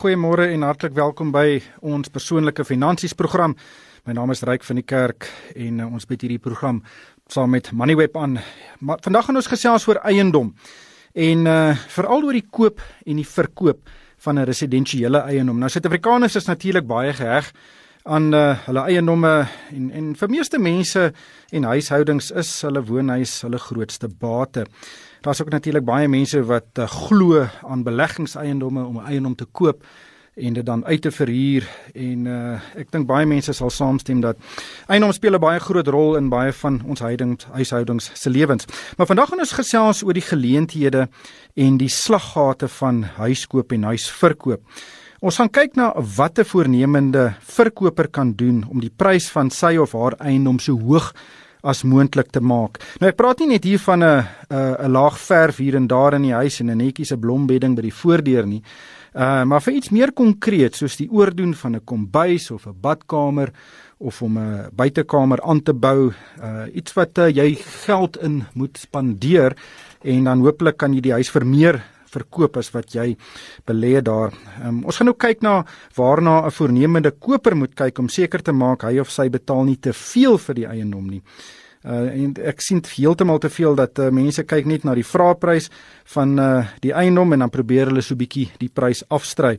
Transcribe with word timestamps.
Goeiemôre 0.00 0.46
en 0.48 0.62
hartlik 0.64 0.94
welkom 0.96 1.28
by 1.28 1.58
ons 1.84 2.08
persoonlike 2.08 2.64
finansies 2.64 3.12
program. 3.12 3.52
My 4.08 4.14
naam 4.16 4.30
is 4.32 4.40
Ryk 4.48 4.62
van 4.64 4.78
die 4.80 4.84
Kerk 4.88 5.26
en 5.52 5.82
uh, 5.84 5.88
ons 5.92 6.08
bied 6.08 6.22
hierdie 6.24 6.40
program 6.40 6.78
saam 7.28 7.52
met 7.52 7.68
Moneyweb 7.76 8.16
aan. 8.16 8.38
Maar 8.80 9.02
vandag 9.04 9.28
gaan 9.28 9.36
ons 9.36 9.50
gesels 9.52 9.84
oor 9.90 10.00
eiendom 10.08 10.54
en 11.12 11.44
uh 11.44 11.74
veral 11.92 12.24
oor 12.24 12.38
die 12.38 12.46
koop 12.48 12.80
en 13.04 13.20
die 13.20 13.28
verkoop 13.28 13.92
van 14.24 14.40
'n 14.40 14.48
residensiële 14.48 15.20
eiendom. 15.20 15.60
Nou 15.60 15.68
Suid-Afrikaners 15.68 16.36
is 16.36 16.48
natuurlik 16.48 16.88
baie 16.88 17.12
geheg 17.12 17.52
aan 18.08 18.32
uh, 18.32 18.56
hulle 18.64 18.86
eiendomme 18.88 19.48
en 19.68 19.90
en 19.90 20.14
vir 20.16 20.30
meeste 20.32 20.58
mense 20.58 21.12
en 21.52 21.64
huishoudings 21.64 22.30
is 22.30 22.62
hulle 22.62 22.80
woonhuis 22.80 23.42
hulle 23.42 23.58
grootste 23.58 24.08
bate. 24.08 24.64
Daar's 25.20 25.40
ook 25.42 25.50
natuurlik 25.50 25.84
baie 25.84 26.08
mense 26.08 26.44
wat 26.44 26.78
uh, 26.78 26.86
glo 26.88 27.46
aan 27.62 27.82
beleggingseiendomme 27.82 28.84
om 28.84 28.96
'n 28.96 29.06
eiendom 29.06 29.34
te 29.34 29.44
koop 29.44 29.84
en 30.34 30.52
dit 30.52 30.66
dan 30.66 30.84
uit 30.84 31.02
te 31.02 31.10
verhuur 31.10 31.68
en 31.94 32.26
uh, 32.26 32.60
ek 32.74 32.90
dink 32.90 33.06
baie 33.06 33.26
mense 33.26 33.52
sal 33.52 33.70
saamstem 33.70 34.20
dat 34.20 34.36
eiendom 34.86 35.12
speel 35.12 35.34
'n 35.36 35.40
baie 35.40 35.60
groot 35.60 35.86
rol 35.86 36.16
in 36.16 36.28
baie 36.28 36.52
van 36.52 36.80
ons 36.86 37.00
huidings, 37.00 37.46
huishoudings 37.52 38.10
se 38.14 38.30
lewens. 38.30 38.64
Maar 38.96 39.06
vandag 39.06 39.28
gaan 39.28 39.38
ons 39.38 39.52
gesels 39.52 40.02
oor 40.02 40.12
die 40.12 40.28
geleenthede 40.28 41.08
en 41.54 41.76
die 41.76 41.88
slaggate 41.88 42.68
van 42.68 43.02
huiskoop 43.02 43.72
en 43.72 43.82
huisverkoop. 43.82 44.62
Ons 45.20 45.36
gaan 45.36 45.50
kyk 45.50 45.74
na 45.76 45.92
wat 46.16 46.38
'n 46.38 46.44
voornemende 46.44 47.34
verkoper 47.40 48.08
kan 48.08 48.32
doen 48.32 48.64
om 48.70 48.80
die 48.80 48.92
prys 48.96 49.28
van 49.30 49.50
sy 49.50 49.76
of 49.76 49.92
haar 49.92 50.14
eiendom 50.18 50.58
so 50.58 50.78
hoog 50.78 51.12
as 51.62 51.82
moontlik 51.82 52.30
te 52.30 52.40
maak. 52.40 52.78
Nou 53.00 53.10
ek 53.10 53.16
praat 53.16 53.40
nie 53.40 53.54
net 53.54 53.64
hier 53.64 53.78
van 53.78 54.02
'n 54.02 54.24
'n 54.50 54.76
'n 54.86 54.92
laag 54.92 55.18
verf 55.18 55.56
hier 55.56 55.76
en 55.76 55.86
daar 55.86 56.14
in 56.14 56.22
die 56.22 56.34
huis 56.34 56.60
en 56.60 56.70
'n 56.70 56.76
netjie 56.76 57.04
se 57.04 57.16
blombedding 57.16 57.76
by 57.76 57.82
die 57.82 57.94
voordeur 58.02 58.46
nie. 58.46 58.62
Uh 59.14 59.44
maar 59.44 59.60
vir 59.60 59.74
iets 59.74 59.90
meer 59.90 60.12
konkreet 60.12 60.76
soos 60.76 60.96
die 60.96 61.10
oordoen 61.10 61.54
van 61.54 61.74
'n 61.76 61.84
kombuis 61.84 62.50
of 62.50 62.66
'n 62.66 62.80
badkamer 62.80 63.50
of 63.98 64.22
om 64.22 64.38
'n 64.38 64.70
buitekamer 64.72 65.40
aan 65.42 65.62
te 65.62 65.72
bou, 65.72 66.12
uh 66.42 66.66
iets 66.74 66.92
wat 66.92 67.18
uh, 67.18 67.28
jy 67.28 67.54
geld 67.84 68.16
in 68.16 68.44
moet 68.54 68.78
spandeer 68.78 69.56
en 70.02 70.24
dan 70.24 70.40
hopelik 70.40 70.76
kan 70.76 70.94
jy 70.94 71.00
die 71.00 71.12
huis 71.12 71.30
vir 71.30 71.46
meer 71.46 71.82
verkoop 72.12 72.56
as 72.60 72.70
wat 72.74 72.94
jy 72.94 73.16
belê 73.66 74.00
daar. 74.02 74.34
Um, 74.64 74.82
ons 74.84 74.96
gaan 74.96 75.10
nou 75.10 75.16
kyk 75.16 75.42
na 75.42 75.64
waarna 75.96 76.46
'n 76.46 76.50
voornemende 76.50 77.10
koper 77.10 77.56
moet 77.56 77.74
kyk 77.74 77.98
om 77.98 78.08
seker 78.08 78.42
te 78.42 78.52
maak 78.52 78.82
hy 78.82 78.98
of 78.98 79.10
sy 79.10 79.28
betaal 79.28 79.64
nie 79.64 79.76
te 79.76 79.92
veel 79.92 80.38
vir 80.38 80.54
die 80.54 80.66
eiendom 80.66 81.06
nie. 81.10 81.22
Uh 81.84 82.08
en 82.12 82.34
ek 82.44 82.60
sien 82.60 82.82
heeltemal 82.84 83.38
te 83.38 83.48
veel 83.48 83.74
dat 83.74 83.98
uh, 83.98 84.10
mense 84.10 84.44
kyk 84.44 84.66
net 84.66 84.84
na 84.84 84.94
die 84.94 85.04
vraeprys 85.04 85.70
van 86.04 86.38
uh 86.38 86.66
die 86.82 86.92
eiendom 86.92 87.32
en 87.32 87.38
dan 87.38 87.50
probeer 87.50 87.86
hulle 87.86 88.02
so 88.02 88.14
bietjie 88.14 88.50
die 88.58 88.68
prys 88.68 89.04
afstry 89.08 89.58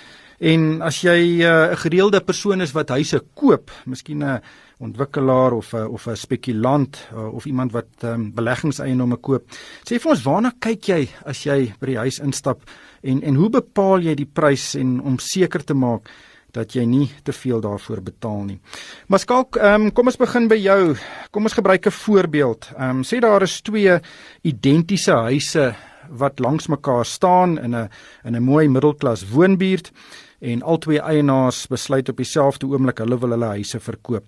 En 0.41 0.83
as 0.83 1.01
jy 1.03 1.39
'n 1.39 1.41
uh, 1.41 1.77
gereelde 1.77 2.21
persoon 2.21 2.61
is 2.61 2.73
wat 2.73 2.89
huise 2.89 3.23
koop, 3.35 3.71
miskien 3.87 4.25
'n 4.25 4.43
ontwikkelaar 4.79 5.53
of 5.53 5.73
'n 5.73 5.87
of 5.87 6.07
'n 6.07 6.17
spekulant 6.17 6.99
uh, 7.15 7.33
of 7.35 7.47
iemand 7.47 7.73
wat 7.73 8.03
um, 8.03 8.33
beleggingseiendomme 8.35 9.17
koop, 9.17 9.45
sê 9.87 10.01
vir 10.01 10.11
ons 10.11 10.23
waarna 10.23 10.53
kyk 10.59 10.83
jy 10.89 11.09
as 11.25 11.45
jy 11.45 11.73
by 11.79 11.87
die 11.87 11.99
huis 11.99 12.19
instap 12.19 12.61
en 13.03 13.23
en 13.23 13.35
hoe 13.35 13.51
bepaal 13.51 14.01
jy 14.03 14.15
die 14.15 14.31
prys 14.33 14.75
en 14.75 15.01
om 15.01 15.19
seker 15.19 15.65
te 15.65 15.75
maak 15.75 16.11
dat 16.55 16.75
jy 16.77 16.85
nie 16.87 17.09
te 17.27 17.33
veel 17.33 17.61
daarvoor 17.61 18.03
betaal 18.03 18.45
nie. 18.49 18.61
Maar 19.09 19.23
skalk, 19.23 19.57
ehm 19.57 19.89
um, 19.89 19.93
kom 19.93 20.11
ons 20.11 20.21
begin 20.21 20.49
by 20.49 20.59
jou. 20.61 20.95
Kom 21.31 21.43
ons 21.49 21.57
gebruik 21.59 21.87
'n 21.87 21.91
voorbeeld. 21.91 22.71
Ehm 22.77 22.91
um, 22.91 23.03
sê 23.03 23.21
daar 23.21 23.43
is 23.43 23.61
twee 23.61 24.01
identiese 24.43 25.13
huise 25.13 25.75
wat 26.09 26.39
langs 26.39 26.67
mekaar 26.69 27.05
staan 27.05 27.59
in 27.59 27.75
'n 27.75 27.89
in 28.25 28.37
'n 28.37 28.43
mooi 28.43 28.69
middelklas 28.69 29.29
woonbuurt 29.29 29.93
en 30.41 30.63
al 30.63 30.79
twee 30.79 31.01
eienaars 31.01 31.67
besluit 31.67 32.09
op 32.09 32.17
dieselfde 32.17 32.67
oomblik 32.67 32.99
hulle 32.99 33.19
wil 33.19 33.31
hulle 33.31 33.51
huise 33.57 33.81
verkoop. 33.81 34.25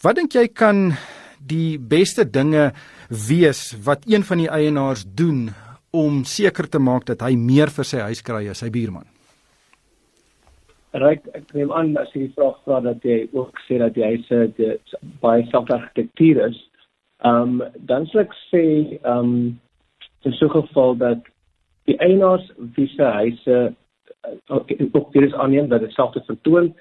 Wat 0.00 0.14
dink 0.14 0.32
jy 0.32 0.48
kan 0.48 0.96
die 1.38 1.78
beste 1.78 2.30
dinge 2.30 2.72
wees 3.08 3.76
wat 3.84 4.02
een 4.06 4.24
van 4.24 4.38
die 4.38 4.50
eienaars 4.50 5.04
doen 5.06 5.54
om 5.90 6.24
seker 6.24 6.68
te 6.68 6.78
maak 6.78 7.06
dat 7.06 7.20
hy 7.20 7.36
meer 7.36 7.70
vir 7.70 7.84
sy 7.84 7.98
huis 7.98 8.22
kry 8.22 8.48
as 8.48 8.58
sy 8.58 8.70
buurman? 8.70 9.06
Ryk, 10.98 11.26
ek 11.34 11.54
neem 11.54 11.72
aan 11.72 11.96
as 12.00 12.10
jy 12.14 12.26
die 12.26 12.34
vraag 12.36 12.58
vra 12.64 12.80
dat 12.84 13.04
jy 13.06 13.28
ook 13.32 13.58
sê 13.66 13.78
dat 13.78 13.94
die 13.94 14.04
huise 14.04 14.38
baie 15.22 15.46
selfde 15.50 15.76
argitektuur 15.76 16.42
is. 16.48 16.58
Ehm 17.26 17.60
um, 17.60 17.82
dan 17.90 18.06
sou 18.06 18.22
ek 18.22 18.34
sê 18.50 18.64
ehm 18.98 19.18
um, 19.18 19.32
in 20.26 20.32
so 20.32 20.46
'n 20.46 20.56
geval 20.56 20.96
dat 20.96 21.20
die 21.86 21.96
eienaars 21.98 22.46
wie 22.76 22.88
se 22.88 23.02
huise 23.02 23.58
uh, 24.28 24.60
ook 24.92 25.12
hier 25.12 25.26
is 25.26 25.34
aanneem 25.34 25.68
dat 25.68 25.80
dit 25.80 25.92
self 25.92 26.12
te 26.12 26.22
vertoon. 26.26 26.74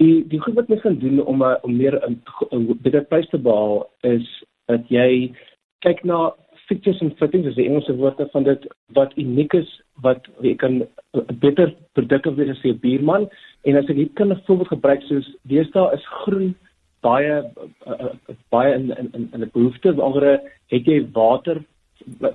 Die 0.00 0.26
die 0.28 0.40
goed 0.40 0.54
wat 0.54 0.68
mens 0.68 0.82
kan 0.82 0.98
doen 0.98 1.24
om 1.24 1.42
uh, 1.42 1.56
om 1.62 1.76
meer 1.76 2.00
'n 2.08 2.78
beter 2.82 3.04
prys 3.04 3.28
te 3.28 3.38
behaal 3.38 3.90
is 4.00 4.44
dat 4.66 4.88
jy 4.88 5.34
kyk 5.78 6.04
na 6.04 6.34
features 6.72 7.00
and 7.00 7.16
fittings 7.18 7.46
is 7.46 7.56
die 7.58 7.66
Engelse 7.68 7.94
woord 8.00 8.20
van 8.32 8.44
dit 8.48 8.66
wat 8.96 9.12
uniek 9.20 9.54
is 9.58 9.68
wat 10.04 10.26
jy 10.40 10.54
kan 10.56 10.82
'n 10.82 11.38
beter 11.40 11.74
produk 11.92 12.24
wees 12.36 12.50
as 12.50 12.62
jou 12.62 12.74
buurman. 12.74 13.28
En 13.64 13.76
as 13.76 13.88
ek 13.88 13.96
hier 13.96 14.12
kan 14.14 14.32
'n 14.32 14.42
voorbeeld 14.46 14.68
gebruik 14.68 15.02
soos 15.02 15.28
deesdae 15.42 15.92
is 15.94 16.06
groen 16.24 16.54
baie 17.02 17.42
uh, 17.86 18.14
baie 18.50 18.74
in 18.74 18.90
in 18.96 19.28
in 19.32 19.40
'n 19.42 19.50
behoefte. 19.52 19.94
Andere 20.00 20.40
het 20.68 20.86
jy 20.86 21.06
water 21.12 21.62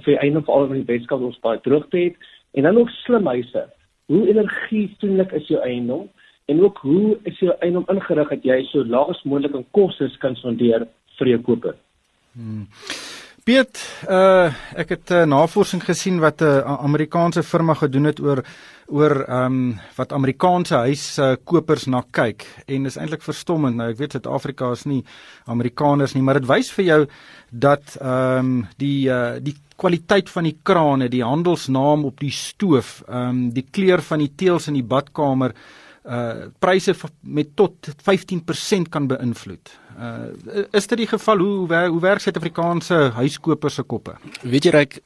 vir 0.06 0.24
een 0.24 0.38
of 0.38 0.50
al 0.50 0.68
van 0.68 0.76
die 0.76 0.86
Weskaap 0.94 1.22
ons 1.22 1.40
baie 1.40 1.60
droogte 1.62 1.98
het. 1.98 2.16
En 2.54 2.64
dan 2.64 2.78
ook 2.78 2.90
slim 2.90 3.26
huise. 3.26 3.70
Hoe 4.06 4.28
energievriendelik 4.28 5.32
is 5.32 5.48
jou 5.48 5.62
eiendom 5.62 6.10
en 6.46 6.64
ook 6.64 6.78
hoe 6.78 7.18
is 7.24 7.40
jou 7.40 7.56
eiendom 7.60 7.86
ingerig 7.88 8.30
dat 8.30 8.44
jy 8.44 8.64
so 8.64 8.86
laag 8.86 9.10
as 9.10 9.24
moontlik 9.24 9.56
in 9.56 9.66
kostes 9.72 10.18
kan 10.18 10.36
spandeer 10.36 10.88
vir 11.18 11.28
jou 11.28 11.42
koper? 11.42 11.76
Hmm. 12.34 12.68
Piet, 13.48 13.80
uh 14.12 14.52
ek 14.76 14.90
het 14.92 15.12
'n 15.12 15.24
uh, 15.24 15.26
navorsing 15.26 15.80
gesien 15.80 16.20
wat 16.20 16.42
'n 16.42 16.44
uh, 16.44 16.84
Amerikaanse 16.84 17.44
firma 17.44 17.74
gedoen 17.74 18.04
het 18.04 18.20
oor 18.20 18.44
oor 18.88 19.24
ehm 19.24 19.46
um, 19.46 19.80
wat 19.96 20.12
Amerikaanse 20.12 20.76
huiskopers 20.76 21.88
uh, 21.88 21.92
na 21.92 22.04
kyk 22.12 22.44
en 22.68 22.86
is 22.86 22.98
eintlik 22.98 23.22
verstommend. 23.22 23.76
Nou 23.76 23.90
ek 23.90 23.98
weet 23.98 24.12
Suid-Afrika 24.12 24.72
is 24.72 24.84
nie 24.84 25.06
Amerikaners 25.46 26.14
nie, 26.14 26.24
maar 26.24 26.40
dit 26.40 26.48
wys 26.48 26.72
vir 26.72 26.86
jou 26.86 27.08
dat 27.50 27.98
ehm 28.02 28.38
um, 28.40 28.68
die 28.78 29.08
uh 29.08 29.40
die 29.40 29.56
kwaliteit 29.78 30.30
van 30.30 30.44
die 30.44 30.58
krane, 30.64 31.08
die 31.10 31.24
handelsnaam 31.24 32.06
op 32.06 32.20
die 32.20 32.32
stoof, 32.32 33.04
ehm 33.08 33.30
um, 33.30 33.50
die 33.54 33.68
kleur 33.72 34.02
van 34.02 34.20
die 34.20 34.34
teëls 34.36 34.68
in 34.68 34.74
die 34.74 34.88
badkamer 34.88 35.54
uh 36.08 36.48
pryse 36.60 36.96
met 37.22 37.56
tot 37.56 37.90
15% 38.08 38.90
kan 38.90 39.08
beïnvloed. 39.08 39.74
Uh 40.00 40.64
is 40.72 40.88
dit 40.88 41.04
die 41.04 41.08
geval 41.08 41.38
hoe 41.44 41.54
hoe, 41.58 41.86
hoe 41.88 42.02
werk 42.02 42.24
Suid-Afrikaanse 42.24 43.12
huiskopers 43.20 43.80
se 43.80 43.84
koppe? 43.84 44.16
Weet 44.42 44.70
jy 44.70 44.72
reg 44.72 45.00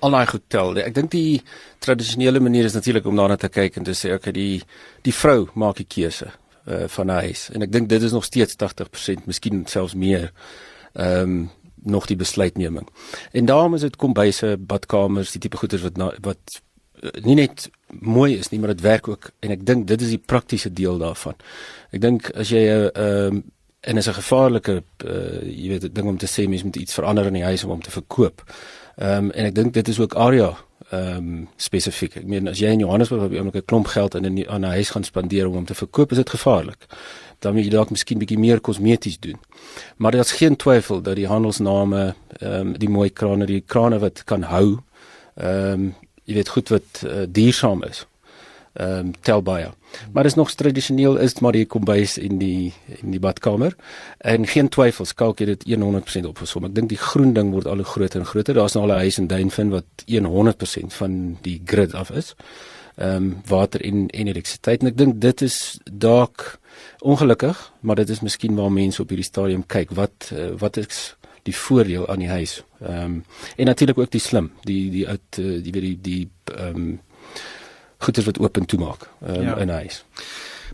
al 0.00 0.14
daai 0.16 0.26
goed 0.26 0.44
tel. 0.48 0.78
Ek 0.80 0.94
dink 0.96 1.10
die 1.12 1.42
tradisionele 1.84 2.40
manier 2.40 2.64
is 2.64 2.76
natuurlik 2.76 3.06
om 3.06 3.16
daarna 3.16 3.36
te 3.36 3.52
kyk 3.52 3.76
en 3.76 3.84
te 3.84 3.96
sê 3.96 4.14
okay, 4.16 4.32
die 4.32 4.62
die 5.04 5.14
vrou 5.14 5.50
maak 5.54 5.82
die 5.82 5.88
keuse 5.88 6.30
uh 6.66 6.86
van 6.88 7.10
huis 7.20 7.50
en 7.52 7.66
ek 7.66 7.72
dink 7.72 7.90
dit 7.90 8.02
is 8.02 8.14
nog 8.14 8.24
steeds 8.24 8.56
80%, 8.56 9.26
miskien 9.26 9.66
selfs 9.66 9.98
meer. 9.98 10.30
Ehm 10.92 11.42
um, 11.42 11.50
nog 11.82 12.06
die 12.06 12.16
besluitneming. 12.16 12.88
En 13.32 13.44
daarom 13.44 13.74
is 13.74 13.80
dit 13.80 13.96
kombuise, 13.96 14.56
badkamers, 14.58 15.32
die 15.32 15.40
tipe 15.40 15.56
goeder 15.56 15.82
wat 15.82 15.96
na, 15.96 16.12
wat 16.22 16.60
uh, 17.02 17.10
nie 17.26 17.34
net 17.34 17.70
mooi 18.00 18.36
is 18.38 18.48
nie, 18.48 18.60
maar 18.60 18.74
dit 18.74 18.80
werk 18.80 19.08
ook 19.08 19.30
en 19.40 19.50
ek 19.50 19.66
dink 19.66 19.86
dit 19.86 20.00
is 20.00 20.08
die 20.08 20.22
praktiese 20.26 20.72
deel 20.72 20.98
daarvan. 20.98 21.34
Ek 21.90 22.00
dink 22.00 22.30
as 22.30 22.48
jy 22.48 22.62
'n 22.66 22.70
uh, 22.70 22.90
ehm 22.94 23.36
um, 23.36 23.44
en 23.82 23.96
is 23.96 24.06
'n 24.06 24.14
gevaarlike 24.14 24.82
uh, 25.04 25.42
jy 25.42 25.68
weet 25.68 25.94
ding 25.94 26.06
om 26.06 26.16
te 26.16 26.26
sê 26.26 26.48
mens 26.48 26.62
moet 26.62 26.76
iets 26.76 26.94
verander 26.94 27.26
in 27.26 27.32
die 27.32 27.44
huis 27.44 27.64
om 27.64 27.70
hom 27.70 27.82
te 27.82 27.90
verkoop. 27.90 28.42
Ehm 28.96 29.24
um, 29.24 29.30
en 29.30 29.44
ek 29.44 29.54
dink 29.54 29.74
dit 29.74 29.88
is 29.88 29.98
ook 30.00 30.14
area 30.14 30.56
ehm 30.90 31.16
um, 31.16 31.48
spesifiek. 31.56 32.16
Ek 32.16 32.26
meen 32.28 32.48
as 32.48 32.60
jy 32.60 32.68
in 32.70 32.82
Johannesburg 32.84 33.22
op 33.24 33.32
'n 33.32 33.36
oomblik 33.36 33.62
'n 33.62 33.64
klomp 33.64 33.86
geld 33.86 34.14
in 34.14 34.24
'n 34.24 34.48
aan 34.48 34.60
'n 34.60 34.76
huis 34.78 34.90
gaan 34.90 35.04
spandeer 35.04 35.46
om 35.46 35.54
hom 35.54 35.64
te 35.64 35.74
verkoop, 35.74 36.10
is 36.10 36.16
dit 36.16 36.30
gevaarlik. 36.30 36.86
Dan 37.38 37.54
moet 37.54 37.64
jy 37.64 37.70
dalk 37.70 37.90
miskien 37.90 38.18
bietjie 38.18 38.38
meer 38.38 38.60
kosmeties 38.60 39.18
doen. 39.18 39.38
Maar 39.96 40.12
daar's 40.12 40.32
geen 40.32 40.56
twyfel 40.56 41.02
dat 41.02 41.16
die 41.16 41.26
handelsname, 41.26 42.14
ehm 42.38 42.52
um, 42.52 42.78
die 42.78 42.88
mooi 42.88 43.10
krane, 43.10 43.46
die 43.46 43.62
krane 43.66 43.98
wat 43.98 44.24
kan 44.24 44.42
hou, 44.42 44.78
ehm 45.34 45.72
um, 45.72 45.94
jy 46.24 46.34
weet 46.34 46.48
goed 46.48 46.68
wat 46.68 47.02
uh, 47.04 47.24
duursaam 47.28 47.82
is 47.82 48.06
ehm 48.72 48.98
um, 48.98 49.12
tel 49.20 49.42
baie. 49.42 49.68
Maar 50.12 50.24
is 50.24 50.34
nog 50.34 50.52
tradisioneel 50.52 51.16
is 51.16 51.38
maar 51.38 51.52
die 51.52 51.66
kombuis 51.66 52.18
in 52.18 52.38
die 52.38 52.72
in 53.02 53.10
die 53.10 53.20
badkamer 53.20 53.74
en 54.18 54.46
geen 54.46 54.68
twyfel 54.68 55.04
skalk 55.04 55.40
jy 55.40 55.46
dit 55.46 55.66
100% 55.68 56.26
op 56.26 56.38
gesom. 56.38 56.64
Ek 56.64 56.74
dink 56.74 56.88
die 56.88 57.00
groen 57.00 57.34
ding 57.36 57.52
word 57.52 57.66
al 57.66 57.82
hoe 57.82 57.84
groter 57.84 58.20
en 58.20 58.26
groter. 58.26 58.54
Daar's 58.54 58.72
nou 58.72 58.84
al 58.88 58.94
'n 58.94 59.04
huis 59.04 59.18
in 59.18 59.26
Duinfin 59.26 59.70
wat 59.70 59.84
100% 60.08 60.92
van 60.92 61.36
die 61.42 61.60
grid 61.64 61.94
af 61.94 62.10
is. 62.10 62.34
Ehm 62.96 63.16
um, 63.16 63.42
water 63.46 63.84
en 63.84 64.08
en 64.08 64.26
elektrisiteit 64.26 64.80
en 64.80 64.88
ek 64.88 64.96
dink 64.96 65.20
dit 65.20 65.42
is 65.42 65.78
dalk 65.84 66.58
ongelukkig, 67.00 67.72
maar 67.80 67.96
dit 67.96 68.08
is 68.08 68.20
miskien 68.20 68.54
waar 68.54 68.72
mense 68.72 69.02
op 69.02 69.08
hierdie 69.08 69.28
stadium 69.28 69.66
kyk. 69.66 69.90
Wat 69.90 70.32
uh, 70.32 70.52
wat 70.56 70.76
is 70.76 71.16
die 71.42 71.56
voordeel 71.56 72.08
aan 72.08 72.18
die 72.18 72.28
huis? 72.28 72.62
Ehm 72.80 73.04
um, 73.04 73.24
en 73.56 73.66
natuurlik 73.66 73.98
ook 73.98 74.10
die 74.10 74.20
slim, 74.20 74.50
die 74.64 74.90
die 74.90 75.08
uit 75.08 75.38
uh, 75.38 75.62
die 75.62 75.72
die 75.72 75.98
die 76.00 76.30
ehm 76.44 76.76
um, 76.76 77.00
goeder 78.02 78.24
wat 78.24 78.38
oop 78.38 78.56
en 78.56 78.66
toe 78.66 78.78
maak 78.78 79.08
um, 79.20 79.42
ja. 79.42 79.56
in 79.56 79.68
'n 79.68 79.80
huis. 79.82 80.04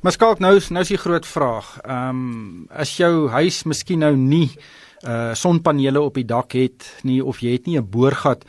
Maar 0.03 0.13
skalk 0.13 0.39
nou 0.39 0.61
nou 0.71 0.83
is 0.83 0.89
die 0.89 1.05
groot 1.05 1.27
vraag. 1.27 1.79
Ehm 1.85 2.09
um, 2.09 2.67
as 2.71 2.97
jou 2.97 3.29
huis 3.29 3.63
miskien 3.65 3.99
nou 3.99 4.17
nie 4.17 4.51
uh 5.07 5.35
sonpanele 5.35 6.01
op 6.01 6.15
die 6.15 6.25
dak 6.25 6.53
het 6.53 6.97
nie 7.03 7.25
of 7.25 7.39
jy 7.39 7.53
het 7.53 7.67
nie 7.67 7.79
'n 7.79 7.91
boorgat 7.91 8.45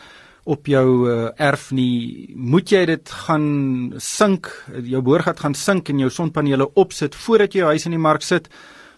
op 0.50 0.66
jou 0.66 1.10
uh, 1.10 1.30
erf 1.38 1.70
nie, 1.72 2.34
moet 2.36 2.72
jy 2.72 2.86
dit 2.86 3.12
gaan 3.26 3.94
sink, 3.98 4.50
jou 4.84 5.02
boorgat 5.02 5.40
gaan 5.40 5.54
sink 5.54 5.90
en 5.90 6.00
jou 6.00 6.10
sonpanele 6.10 6.66
opsit 6.74 7.16
voordat 7.16 7.54
jy 7.54 7.60
jou 7.60 7.70
huis 7.70 7.86
in 7.86 7.92
die 7.92 8.02
mark 8.02 8.26
sit 8.26 8.50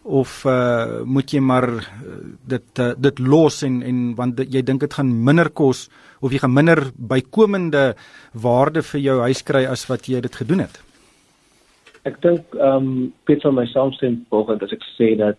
of 0.03 0.45
uh 0.45 1.03
moet 1.05 1.29
jy 1.29 1.39
maar 1.39 1.67
uh, 1.69 2.15
dit 2.47 2.79
uh, 2.79 2.93
dit 2.97 3.19
los 3.19 3.61
en 3.63 3.81
en 3.83 4.15
want 4.15 4.37
dit, 4.37 4.53
jy 4.53 4.61
dink 4.65 4.81
dit 4.81 4.93
gaan 4.93 5.11
minder 5.25 5.49
kos 5.49 5.89
of 6.21 6.31
jy 6.33 6.41
gaan 6.41 6.53
minder 6.53 6.89
bykomende 6.97 7.93
waarde 8.33 8.81
vir 8.81 9.01
jou 9.01 9.19
huis 9.21 9.43
kry 9.43 9.65
as 9.65 9.85
wat 9.89 10.09
jy 10.09 10.21
dit 10.21 10.35
gedoen 10.35 10.65
het? 10.65 10.81
Ek 12.03 12.17
dink 12.21 12.55
ehm 12.57 12.87
um, 12.87 13.13
Piet 13.25 13.45
van 13.45 13.55
my 13.55 13.67
saamstem 13.69 14.23
volgens 14.29 14.63
as 14.65 14.73
ek 14.73 14.85
sê 14.97 15.13
dat 15.17 15.37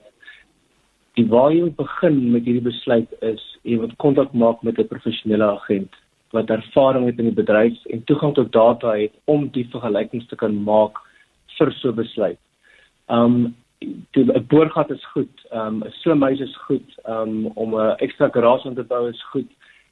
die 1.19 1.27
waar 1.29 1.51
jy 1.53 1.69
begin 1.77 2.21
met 2.33 2.47
hierdie 2.47 2.71
besluit 2.71 3.11
is 3.21 3.43
jy 3.67 3.81
moet 3.83 3.97
kontak 3.99 4.33
maak 4.33 4.63
met 4.63 4.79
'n 4.79 4.89
professionele 4.89 5.45
agent 5.59 5.91
wat 6.33 6.51
ervaring 6.51 7.07
het 7.07 7.19
in 7.19 7.29
die 7.29 7.41
bedryf 7.43 7.77
en 7.91 8.05
toegang 8.05 8.35
tot 8.35 8.53
data 8.53 8.95
het 8.97 9.13
om 9.25 9.49
die 9.53 9.67
vergelykings 9.73 10.27
te 10.29 10.37
kan 10.37 10.55
maak 10.65 10.97
vir 11.59 11.73
so 11.81 11.93
besluit. 11.93 12.39
Um 13.09 13.55
die 14.11 14.25
'n 14.25 14.47
boorgat 14.49 14.91
is 14.91 15.05
goed, 15.13 15.47
um 15.51 15.83
'n 15.85 15.91
slim 15.91 16.23
huis 16.23 16.41
is 16.41 16.57
goed, 16.67 16.89
um 17.07 17.47
om 17.55 17.75
'n 17.75 17.97
ekstra 17.99 18.29
garage 18.29 18.75
te 18.75 18.83
bou 18.83 19.09
is 19.09 19.23
goed. 19.33 19.51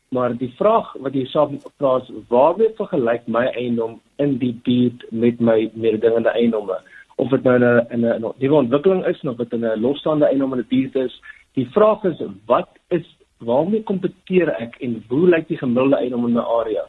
Maar 0.08 0.37
die 0.37 0.52
vraag 0.58 0.92
wat 0.98 1.14
jy 1.14 1.25
self 1.25 1.52
vra 1.78 1.96
is 1.96 2.08
waarmee 2.28 2.72
vergelyk 2.78 3.26
my 3.26 3.44
eiendom 3.46 4.00
in 4.16 4.38
die 4.38 4.54
buurt 4.64 5.04
met 5.10 5.40
my 5.40 5.70
mededingende 5.75 6.31
eiendomme? 6.31 6.78
Of 7.16 7.28
dit 7.31 7.42
nou 7.42 7.54
in 7.54 7.64
'n 7.64 7.87
in 7.90 8.06
'n 8.06 8.32
nuwe 8.38 8.54
ontwikkeling 8.54 9.06
is 9.06 9.20
of 9.25 9.37
dit 9.37 9.52
in 9.52 9.64
'n 9.64 9.81
losstaande 9.81 10.26
eiendom 10.26 10.52
in 10.52 10.64
die 10.66 10.76
buurt 10.76 10.94
is, 11.06 11.20
die 11.54 11.69
vraag 11.70 12.04
is 12.04 12.22
wat 12.46 12.69
is 12.88 13.06
waarmee 13.38 13.82
kompeteer 13.82 14.48
ek 14.48 14.76
en 14.81 15.04
hoe 15.08 15.28
lyk 15.28 15.48
die 15.48 15.58
gemiddelde 15.58 15.96
eiendom 15.96 16.26
in 16.26 16.32
my 16.32 16.40
area? 16.40 16.84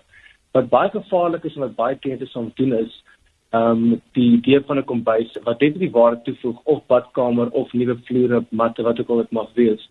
Wat 0.51 0.69
baie 0.69 0.89
gevaarlik 0.89 1.43
is 1.43 1.55
en 1.55 1.61
wat 1.61 1.75
baie 1.75 1.95
kliënte 1.95 2.25
soms 2.25 2.53
doen 2.55 2.73
is 2.73 3.03
ehm 3.51 3.83
um, 3.93 4.01
die 4.15 4.31
idee 4.37 4.61
van 4.67 4.77
'n 4.77 4.89
kombuis 4.91 5.31
wat 5.43 5.59
net 5.61 5.79
die 5.79 5.91
waarde 5.91 6.21
toevoeg 6.23 6.59
of 6.63 6.85
badkamer 6.87 7.49
of 7.51 7.73
nuwe 7.73 7.97
vloere, 8.05 8.45
matte 8.49 8.83
wat 8.83 8.99
ook 8.99 9.09
al 9.09 9.17
dit 9.17 9.31
mag 9.31 9.49
wees 9.53 9.89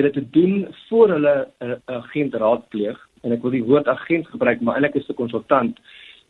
dit 0.00 0.12
te 0.12 0.30
doen 0.30 0.66
voor 0.88 1.08
hulle 1.08 1.48
'n 1.60 1.64
uh, 1.66 1.76
agent 1.84 2.34
raadpleeg 2.34 2.98
en 3.22 3.32
ek 3.32 3.42
wil 3.42 3.50
die 3.50 3.64
woord 3.64 3.88
agent 3.88 4.26
gebruik 4.26 4.60
maar 4.60 4.74
eintlik 4.74 4.94
is 4.94 5.08
'n 5.08 5.14
konsultant 5.14 5.78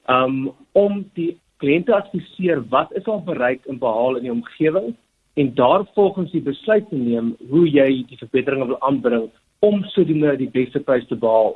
um 0.06 0.52
om 0.72 1.04
die 1.14 1.38
kliënte 1.62 1.94
adviseer 1.94 2.62
wat 2.68 2.92
is 2.92 3.06
al 3.06 3.22
bereik 3.22 3.66
en 3.66 3.78
behaal 3.78 4.16
in 4.16 4.22
die 4.22 4.32
omgewing 4.32 4.94
en 5.34 5.54
daarvolgens 5.54 6.30
die 6.30 6.42
besluit 6.42 6.88
te 6.88 6.96
neem 6.96 7.36
hoe 7.50 7.68
jy 7.70 8.04
die 8.08 8.18
verbeteringe 8.18 8.66
wil 8.66 8.80
aanbring 8.80 9.30
om 9.58 9.84
sodoende 9.84 10.36
die 10.36 10.50
beste 10.50 10.80
prys 10.80 11.06
te 11.06 11.16
behaal. 11.16 11.54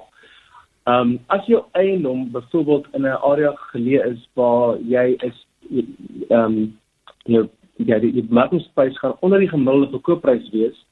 Um 0.87 1.19
as 1.35 1.47
jou 1.51 1.65
eiendom 1.75 2.31
byvoorbeeld 2.33 2.87
in 2.95 3.03
'n 3.03 3.19
area 3.31 3.53
geleë 3.73 4.07
is 4.13 4.29
waar 4.35 4.79
jy 4.79 5.17
is 5.29 5.47
um 6.31 6.79
jou 7.25 7.49
ja 7.77 7.99
die, 7.99 8.13
die 8.13 8.27
markprys 8.29 8.99
gaan 8.99 9.17
onder 9.21 9.39
die 9.39 9.49
gemiddelde 9.49 9.91
verkoopprys 9.91 10.51
wees 10.51 10.85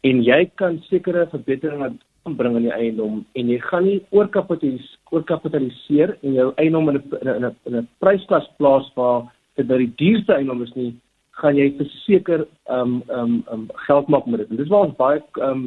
en 0.00 0.22
jy 0.22 0.50
kan 0.54 0.82
sekere 0.88 1.26
verbeteringe 1.26 1.92
aanbring 2.22 2.56
in 2.56 2.62
die 2.62 2.72
eiendom 2.72 3.24
en 3.32 3.48
jy 3.48 3.58
gaan 3.58 3.84
nie 3.84 4.00
oorkapitaliseer 4.10 4.98
oorkapitaliseer 5.10 6.16
en 6.22 6.32
jou 6.32 6.52
eiendom 6.56 6.88
in 6.88 6.96
'n 7.22 7.54
in 7.64 7.76
'n 7.76 7.88
prysklas 7.98 8.48
plaas 8.56 8.90
waar 8.94 9.32
dit 9.56 9.66
by 9.66 9.76
die 9.76 9.92
duurste 9.96 10.32
eiendom 10.34 10.62
is 10.62 10.74
nie 10.74 10.94
gaan 11.40 11.58
jy 11.58 11.72
verseker 11.76 12.46
um 12.72 13.02
um 13.12 13.42
um 13.52 13.66
geld 13.86 14.08
maak 14.08 14.26
met 14.26 14.40
dit. 14.40 14.50
En 14.50 14.60
dis 14.60 14.72
waar 14.72 14.86
ons 14.88 14.96
baie 14.96 15.20
um 15.48 15.66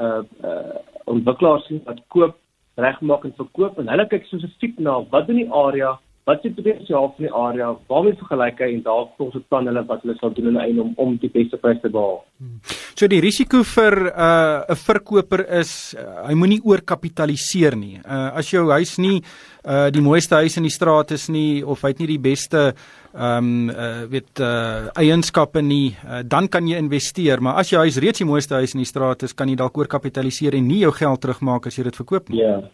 uh 0.00 0.22
uh 0.44 0.78
ontwikkelaars 1.04 1.66
sien 1.68 1.82
wat 1.84 2.00
koop, 2.14 2.36
regmaak 2.76 3.24
en 3.24 3.34
verkoop 3.36 3.78
en 3.78 3.90
hulle 3.92 4.06
kyk 4.08 4.26
spesifiek 4.28 4.78
na 4.78 4.98
wat 5.12 5.28
in 5.28 5.42
die 5.42 5.50
area 5.52 5.98
Wat 6.24 6.38
is 6.38 6.52
die 6.52 6.54
potensiaal 6.54 7.08
van 7.16 7.24
die 7.24 7.32
area? 7.34 7.68
Waarmee 7.90 8.14
vergelyk 8.20 8.60
hy 8.62 8.68
en 8.76 8.82
daar 8.84 9.08
volgens 9.16 9.40
het 9.40 9.46
plan 9.50 9.66
hulle 9.66 9.82
wat 9.88 10.04
hulle 10.04 10.14
sal 10.20 10.30
doen 10.36 10.52
in 10.52 10.58
eiendom 10.62 10.92
om 11.02 11.16
die 11.18 11.30
beste 11.34 11.58
prys 11.58 11.80
te 11.82 11.90
behaal. 11.90 12.20
Hmm. 12.38 12.60
So 12.94 13.08
die 13.10 13.18
risiko 13.24 13.64
vir 13.66 13.96
'n 13.98 14.12
uh, 14.14 14.70
'n 14.70 14.78
verkoper 14.78 15.42
is 15.58 15.96
uh, 15.98 16.28
hy 16.28 16.34
moenie 16.38 16.60
oorkapitaliseer 16.62 17.74
nie. 17.76 17.98
Uh, 18.06 18.38
as 18.38 18.50
jou 18.50 18.70
huis 18.70 18.98
nie 18.98 19.18
uh, 19.66 19.90
die 19.90 20.00
mooiste 20.00 20.34
huis 20.34 20.56
in 20.56 20.62
die 20.62 20.70
straat 20.70 21.10
is 21.10 21.28
nie 21.28 21.64
of 21.64 21.82
hy 21.82 21.88
het 21.88 21.98
nie 21.98 22.12
die 22.14 22.22
beste 22.22 22.74
ehm 23.12 23.38
um, 23.38 23.70
uh, 23.70 24.06
weet 24.08 24.40
uh, 24.40 24.88
eienskappe 24.94 25.60
nie, 25.60 25.96
uh, 26.06 26.22
dan 26.24 26.48
kan 26.48 26.68
jy 26.68 26.78
investeer, 26.78 27.42
maar 27.42 27.58
as 27.60 27.68
jou 27.68 27.80
huis 27.82 27.98
reeds 27.98 28.18
die 28.18 28.26
mooiste 28.26 28.54
huis 28.54 28.72
in 28.74 28.80
die 28.80 28.88
straat 28.88 29.22
is, 29.22 29.34
kan 29.34 29.48
jy 29.48 29.56
dalk 29.56 29.76
oorkapitaliseer 29.76 30.54
en 30.54 30.66
nie 30.66 30.78
jou 30.86 30.92
geld 30.92 31.20
terugmaak 31.20 31.66
as 31.66 31.76
jy 31.76 31.84
dit 31.84 31.96
verkoop 31.96 32.30
nie. 32.30 32.40
Ja. 32.40 32.60
Yeah. 32.60 32.70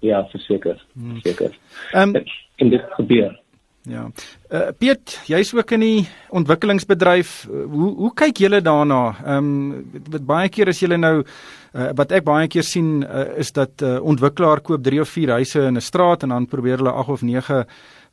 Ja, 0.00 0.26
verseker. 0.28 0.84
Verseker. 1.12 1.56
Ehm 1.92 2.16
um, 2.16 2.24
en 2.56 2.68
dit 2.68 2.84
gebeur. 2.88 3.40
Ja. 3.88 4.10
Uh, 4.52 4.68
Piet, 4.76 5.14
jy's 5.24 5.54
ook 5.56 5.70
in 5.72 5.80
die 5.80 6.08
ontwikkelingsbedryf. 6.36 7.46
Hoe 7.48 7.94
hoe 7.96 8.10
kyk 8.14 8.42
julle 8.44 8.60
daarna? 8.60 9.14
Ehm 9.24 9.46
um, 9.72 10.02
wat 10.12 10.26
baie 10.28 10.50
keer 10.52 10.68
as 10.68 10.82
julle 10.84 10.98
nou 11.00 11.22
uh, 11.22 11.86
wat 11.96 12.12
ek 12.12 12.26
baie 12.26 12.48
keer 12.48 12.66
sien 12.66 13.00
uh, 13.06 13.38
is 13.40 13.52
dat 13.56 13.80
'n 13.80 13.84
uh, 13.84 14.02
ontwikkelaar 14.04 14.60
koop 14.60 14.82
3 14.84 15.00
of 15.00 15.08
4 15.08 15.30
huise 15.30 15.60
in 15.60 15.76
'n 15.76 15.80
straat 15.80 16.22
en 16.22 16.28
dan 16.28 16.46
probeer 16.46 16.76
hulle 16.76 16.92
8 16.92 17.08
of 17.08 17.22
9 17.22 17.66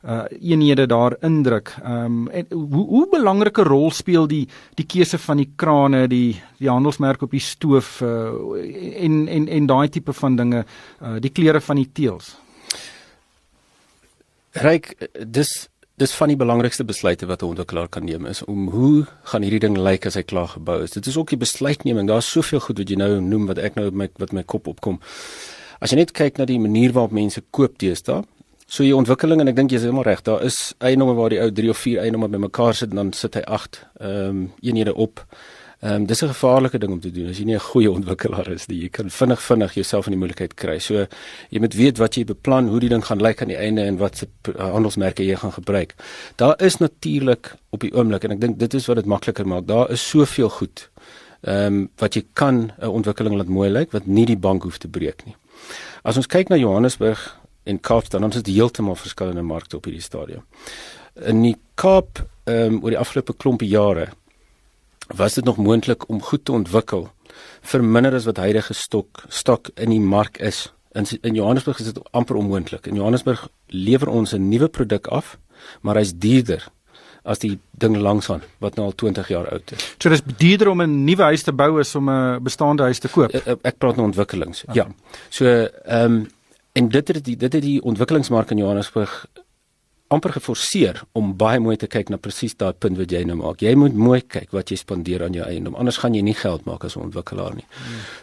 uh 0.06 0.24
eenhede 0.40 0.86
daar 0.86 1.16
indruk. 1.20 1.74
Ehm 1.84 2.04
um, 2.04 2.28
en 2.28 2.46
hoe 2.50 2.86
hoe 2.86 3.08
belangrike 3.10 3.62
rol 3.62 3.90
speel 3.90 4.26
die 4.26 4.48
die 4.74 4.86
keuse 4.86 5.18
van 5.18 5.36
die 5.36 5.52
krane, 5.56 6.08
die 6.08 6.40
die 6.58 6.68
handelsmerk 6.68 7.22
op 7.22 7.30
die 7.30 7.40
stoof 7.40 8.00
uh 8.00 8.32
en 9.04 9.28
en 9.28 9.48
en 9.48 9.66
daai 9.66 9.88
tipe 9.88 10.12
van 10.12 10.36
dinge, 10.36 10.64
uh 11.02 11.18
die 11.20 11.30
kleure 11.30 11.60
van 11.60 11.76
die 11.76 11.90
teëls. 11.92 12.36
Ryk 14.52 14.94
dis 15.26 15.68
dis 15.98 16.12
van 16.14 16.30
die 16.30 16.38
belangrikste 16.38 16.84
besluite 16.86 17.26
wat 17.26 17.42
'n 17.42 17.50
ontwikkelaar 17.50 17.88
kan 17.88 18.04
neem 18.04 18.26
is 18.26 18.44
om 18.44 18.68
hoe 18.68 19.06
gaan 19.22 19.42
hierdie 19.42 19.60
ding 19.60 19.76
lyk 19.76 20.06
as 20.06 20.14
hy 20.14 20.22
klaar 20.22 20.48
gebou 20.48 20.82
is. 20.82 20.90
Dit 20.90 21.06
is 21.06 21.16
ook 21.16 21.28
die 21.28 21.38
besluitneming. 21.38 22.06
Daar's 22.06 22.30
soveel 22.30 22.60
goed 22.60 22.78
wat 22.78 22.88
jy 22.88 22.96
nou 22.96 23.20
noem 23.20 23.46
wat 23.46 23.58
ek 23.58 23.74
nou 23.74 23.90
met 23.90 24.10
wat 24.18 24.32
my 24.32 24.42
kop 24.42 24.66
opkom. 24.66 25.00
As 25.80 25.90
jy 25.90 25.96
net 25.96 26.12
kyk 26.12 26.38
na 26.38 26.44
die 26.44 26.58
manier 26.58 26.92
waarop 26.92 27.12
mense 27.12 27.42
koop 27.50 27.78
teëstaan, 27.78 28.24
So 28.68 28.84
jy 28.84 28.92
ontwikkeling 28.92 29.40
en 29.40 29.48
ek 29.48 29.56
dink 29.56 29.72
jy's 29.72 29.80
heeltemal 29.86 30.04
reg. 30.04 30.20
Daar 30.26 30.42
is 30.44 30.74
eiendomme 30.84 31.14
waar 31.16 31.32
die 31.32 31.38
ou 31.40 31.48
3 31.48 31.70
of 31.72 31.78
4 31.80 32.02
eiendomme 32.02 32.28
bymekaar 32.28 32.74
sit 32.76 32.90
en 32.92 33.00
dan 33.00 33.12
sit 33.16 33.38
hy 33.38 33.40
8 33.48 33.78
ehm 33.96 34.28
um, 34.28 34.42
eenhede 34.60 34.92
op. 34.94 35.22
Ehm 35.80 35.94
um, 35.94 36.06
dis 36.06 36.22
'n 36.22 36.28
gevaarlike 36.28 36.78
ding 36.78 36.92
om 36.92 37.00
te 37.00 37.10
doen 37.10 37.28
as 37.28 37.38
jy 37.38 37.44
nie 37.44 37.54
'n 37.54 37.60
goeie 37.60 37.90
ontwikkelaar 37.90 38.48
is 38.48 38.66
nie. 38.66 38.80
Jy 38.80 38.88
kan 38.88 39.10
vinnig 39.10 39.42
vinnig 39.42 39.74
jouself 39.74 40.06
in 40.06 40.12
die 40.12 40.18
moeilikheid 40.18 40.54
kry. 40.54 40.78
So 40.78 41.06
jy 41.50 41.60
moet 41.60 41.74
weet 41.74 41.98
wat 41.98 42.14
jy 42.14 42.24
beplan, 42.24 42.68
hoe 42.68 42.80
die 42.80 42.88
ding 42.88 43.04
gaan 43.04 43.20
lyk 43.20 43.42
aan 43.42 43.48
die 43.48 43.56
einde 43.56 43.82
en 43.82 43.96
wat 43.96 44.16
se 44.16 44.26
handelsmerke 44.56 45.22
jy 45.22 45.36
gaan 45.36 45.52
gebruik. 45.52 45.94
Daar 46.36 46.62
is 46.62 46.76
natuurlik 46.76 47.54
op 47.70 47.80
die 47.80 47.94
oomblik 47.94 48.24
en 48.24 48.30
ek 48.30 48.40
dink 48.40 48.58
dit 48.58 48.74
is 48.74 48.86
wat 48.86 48.96
dit 48.96 49.06
makliker 49.06 49.46
maak. 49.46 49.66
Daar 49.66 49.90
is 49.90 50.08
soveel 50.08 50.48
goed 50.48 50.90
ehm 51.42 51.66
um, 51.66 51.90
wat 51.96 52.14
jy 52.14 52.24
kan 52.32 52.72
'n 52.80 52.86
ontwikkeling 52.86 53.36
laat 53.36 53.48
mooi 53.48 53.70
lyk 53.70 53.92
wat 53.92 54.06
nie 54.06 54.26
die 54.26 54.36
bank 54.36 54.62
hoef 54.62 54.78
te 54.78 54.88
breek 54.88 55.26
nie. 55.26 55.36
As 56.02 56.16
ons 56.16 56.26
kyk 56.26 56.48
na 56.48 56.56
Johannesburg 56.56 57.38
en 57.64 57.80
Kaapstad, 57.80 58.20
dan 58.20 58.30
is 58.30 58.42
dit 58.42 58.54
heeltemal 58.54 58.96
verskillende 58.96 59.42
markte 59.42 59.76
op 59.76 59.84
hierdie 59.84 60.02
stadium. 60.02 60.42
In 61.14 61.42
die 61.42 61.56
Kaap, 61.74 62.26
ehm 62.44 62.74
um, 62.74 62.82
oor 62.82 62.90
die 62.90 62.98
afgelope 62.98 63.36
klompie 63.36 63.68
jare 63.68 64.08
was 65.16 65.34
dit 65.34 65.44
nog 65.44 65.56
moontlik 65.56 66.08
om 66.08 66.22
goed 66.22 66.44
te 66.44 66.52
ontwikkel 66.52 67.08
vir 67.60 67.84
minder 67.84 68.14
as 68.14 68.24
wat 68.24 68.36
huidige 68.36 68.74
stok 68.74 69.24
stok 69.28 69.70
in 69.76 69.90
die 69.90 70.00
mark 70.00 70.38
is 70.38 70.72
In 70.92 71.06
in 71.20 71.34
Johannesburg 71.34 71.78
is 71.78 71.84
dit 71.92 71.98
amper 72.10 72.36
onmoontlik. 72.36 72.86
In 72.86 72.94
Johannesburg 72.94 73.48
lewer 73.66 74.08
ons 74.08 74.32
'n 74.32 74.48
nuwe 74.48 74.68
produk 74.68 75.06
af, 75.06 75.38
maar 75.80 75.94
hy's 75.94 76.12
duurder 76.14 76.68
as 77.22 77.38
die 77.38 77.58
ding 77.70 77.96
langsaan 77.96 78.42
wat 78.58 78.74
nou 78.74 78.86
al 78.86 78.94
20 78.94 79.28
jaar 79.28 79.50
oud 79.50 79.72
is. 79.72 79.94
So 79.98 80.08
dis 80.08 80.22
duurder 80.36 80.68
om 80.68 80.82
'n 80.82 81.04
nuwe 81.04 81.22
huis 81.22 81.42
te 81.42 81.52
bou 81.52 81.78
as 81.78 81.94
om 81.94 82.10
'n 82.10 82.42
bestaande 82.42 82.82
huis 82.82 82.98
te 82.98 83.08
koop. 83.08 83.34
Ek, 83.34 83.46
e, 83.46 83.56
ek 83.62 83.78
praat 83.78 83.96
nou 83.96 84.06
ontwikkelings. 84.06 84.64
Okay. 84.64 84.74
Ja. 84.74 84.86
So 85.28 85.44
ehm 85.44 86.12
um, 86.12 86.26
en 86.72 86.88
dit 86.88 87.08
het 87.08 87.24
die 87.24 87.36
dit 87.36 87.52
het 87.52 87.62
die 87.62 87.82
ontwikkelingsmark 87.82 88.50
in 88.50 88.58
Johannesburg 88.58 89.26
amper 90.08 90.32
geforseer 90.32 91.02
om 91.18 91.34
baie 91.36 91.60
mooi 91.60 91.76
te 91.76 91.86
kyk 91.90 92.08
na 92.08 92.16
presies 92.16 92.54
daai 92.56 92.72
punt 92.72 92.96
wat 92.96 93.12
jy 93.12 93.20
nou 93.28 93.36
maak. 93.42 93.60
Jy 93.64 93.74
moet 93.76 93.96
mooi 93.96 94.20
kyk 94.24 94.54
wat 94.56 94.72
jy 94.72 94.78
spandeer 94.80 95.24
aan 95.26 95.36
jou 95.36 95.44
eiendom. 95.44 95.76
Anders 95.76 96.00
gaan 96.00 96.16
jy 96.16 96.22
nie 96.24 96.36
geld 96.38 96.64
maak 96.64 96.84
as 96.84 96.96
'n 96.96 97.04
ontwikkelaar 97.08 97.54
nie. 97.54 97.66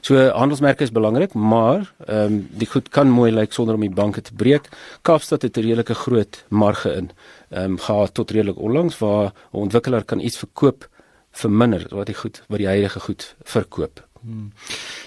So 0.01 0.17
handelsmerke 0.17 0.83
is 0.83 0.91
belangrik, 0.91 1.33
maar 1.33 1.93
ehm 2.07 2.25
um, 2.25 2.47
die 2.51 2.67
goed 2.67 2.89
kan 2.89 3.09
mooi 3.09 3.31
lyk 3.31 3.53
sonder 3.53 3.75
om 3.75 3.81
die 3.81 3.89
banke 3.89 4.21
te 4.21 4.33
breek. 4.33 4.69
Kaapstad 5.01 5.41
het 5.41 5.57
'n 5.57 5.61
redelike 5.61 5.93
groot 5.93 6.43
marge 6.49 6.93
in. 6.93 7.11
Ehm 7.51 7.71
um, 7.71 7.77
gehad 7.77 8.13
tot 8.13 8.31
redelik 8.31 8.57
onlangs 8.57 8.97
waar 8.97 9.33
'n 9.53 9.57
ontwikkelaar 9.57 10.03
kan 10.03 10.19
iets 10.19 10.37
verkoop 10.37 10.89
vir 11.31 11.51
minder 11.51 11.85
wat 11.91 12.05
die 12.05 12.15
goed 12.15 12.41
wat 12.47 12.57
die 12.57 12.67
huidige 12.67 12.99
goed 12.99 13.35
verkoop. 13.43 14.01
Hmm. 14.25 14.51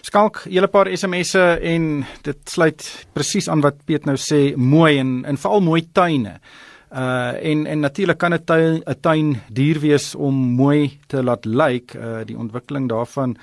Skalk, 0.03 0.45
julle 0.47 0.69
paar 0.71 0.87
SMS'e 0.87 1.59
en 1.73 2.05
dit 2.23 2.39
sluit 2.51 3.07
presies 3.13 3.49
aan 3.49 3.61
wat 3.61 3.81
Piet 3.85 4.05
nou 4.07 4.15
sê, 4.17 4.55
mooi 4.57 4.99
en 4.99 5.25
en 5.25 5.37
veral 5.37 5.61
mooi 5.61 5.83
tuine. 5.93 6.39
Uh 6.93 7.37
en 7.45 7.67
en 7.67 7.81
natuurlik 7.81 8.19
kan 8.19 8.33
'n 8.33 8.45
tuin 8.45 8.83
'n 8.87 9.01
tuin 9.01 9.41
duur 9.53 9.81
wees 9.81 10.15
om 10.15 10.35
mooi 10.35 10.99
te 11.07 11.23
laat 11.23 11.45
lyk. 11.45 11.95
Uh 11.95 12.25
die 12.25 12.39
ontwikkeling 12.39 12.89
daarvan 12.89 13.37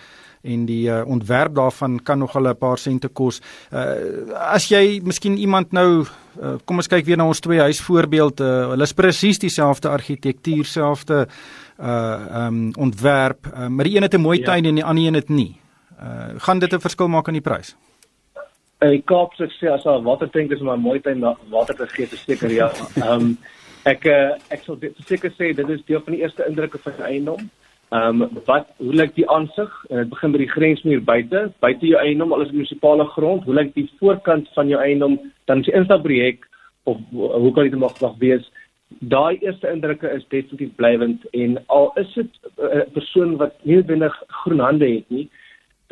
en 0.45 0.65
die 0.65 0.89
uh, 0.89 1.01
ontwerp 1.05 1.55
daarvan 1.55 1.99
kan 2.03 2.17
nog 2.17 2.35
al 2.35 2.47
'n 2.47 2.57
paar 2.57 2.77
sente 2.77 3.07
kos. 3.07 3.41
Uh 3.71 4.33
as 4.33 4.67
jy 4.67 5.01
miskien 5.03 5.37
iemand 5.37 5.71
nou 5.71 6.05
uh, 6.41 6.55
kom 6.65 6.77
ons 6.77 6.87
kyk 6.87 7.05
weer 7.05 7.17
na 7.17 7.27
ons 7.27 7.39
twee 7.39 7.59
huisvoorbeeld. 7.59 8.39
Uh, 8.39 8.69
hulle 8.69 8.83
is 8.83 8.93
presies 8.93 9.39
dieselfde 9.39 9.89
argitektuur, 9.89 10.65
selfde 10.65 11.27
uh 11.79 12.45
um 12.45 12.71
ontwerp, 12.77 13.47
uh, 13.47 13.67
maar 13.67 13.85
die 13.85 13.95
een 13.95 14.03
het 14.03 14.13
'n 14.13 14.21
mooi 14.21 14.39
ja. 14.39 14.45
tuin 14.45 14.65
en 14.65 14.75
die 14.75 14.85
ander 14.85 15.05
een 15.05 15.13
het 15.13 15.29
nie. 15.29 15.59
Uh 15.99 16.39
gaan 16.39 16.59
dit 16.59 16.73
'n 16.73 16.79
verskil 16.79 17.07
maak 17.07 17.27
aan 17.27 17.33
die 17.33 17.41
prys? 17.41 17.75
In 18.83 18.95
die 18.95 19.03
Kaap 19.07 19.35
sê 19.37 19.47
sê 19.55 19.69
as 19.71 19.85
al 19.85 20.03
watertank 20.03 20.51
is 20.51 20.63
maar 20.65 20.79
mooi 20.79 20.99
tyd 20.99 21.21
water 21.51 21.75
te 21.75 21.87
gee 21.93 22.07
te 22.07 22.17
seker 22.17 22.51
ja. 22.51 22.71
Ehm 23.01 23.11
um, 23.11 23.37
ek 23.85 24.07
uh, 24.09 24.33
ek 24.49 24.65
sal 24.65 24.79
seker 25.05 25.31
sê 25.37 25.53
dit 25.53 25.69
is 25.69 25.85
deel 25.85 26.01
van 26.01 26.15
die 26.15 26.23
eerste 26.23 26.45
indrukke 26.49 26.81
van 26.83 26.97
die 26.97 27.07
eiendom. 27.11 27.47
Ehm 27.93 28.21
um, 28.25 28.41
wat 28.49 28.67
hoe 28.81 28.95
lyk 29.01 29.15
die 29.15 29.29
aansig? 29.29 29.71
Dit 29.89 30.09
begin 30.09 30.33
by 30.33 30.41
die 30.41 30.51
grensmuur 30.51 31.03
buite, 31.05 31.45
buite 31.61 31.87
jou 31.87 32.01
eiendom, 32.01 32.33
alles 32.33 32.51
munisipale 32.51 33.05
grond. 33.13 33.45
Hoe 33.45 33.55
lyk 33.55 33.73
die 33.75 33.87
voorkant 33.99 34.49
van 34.57 34.69
jou 34.73 34.81
eiendom? 34.81 35.19
Dan 35.45 35.63
is 35.63 35.69
die 35.69 35.77
instaprojek 35.79 36.47
of 36.83 36.97
hoe 37.11 37.51
kan 37.53 37.69
dit 37.69 37.79
mag 37.79 38.01
mag 38.01 38.17
wees? 38.19 38.49
Daai 38.99 39.37
eerste 39.41 39.69
indrukke 39.71 40.09
is 40.13 40.25
definitief 40.29 40.75
blywend 40.75 41.25
en 41.33 41.57
al 41.67 41.91
is 42.01 42.13
dit 42.13 42.37
eh, 42.57 42.83
'n 42.85 42.91
persoon 42.93 43.37
wat 43.37 43.53
nie 43.63 43.75
noodwendig 43.75 44.15
groen 44.27 44.59
hande 44.59 44.89
het 44.89 45.09
nie, 45.09 45.29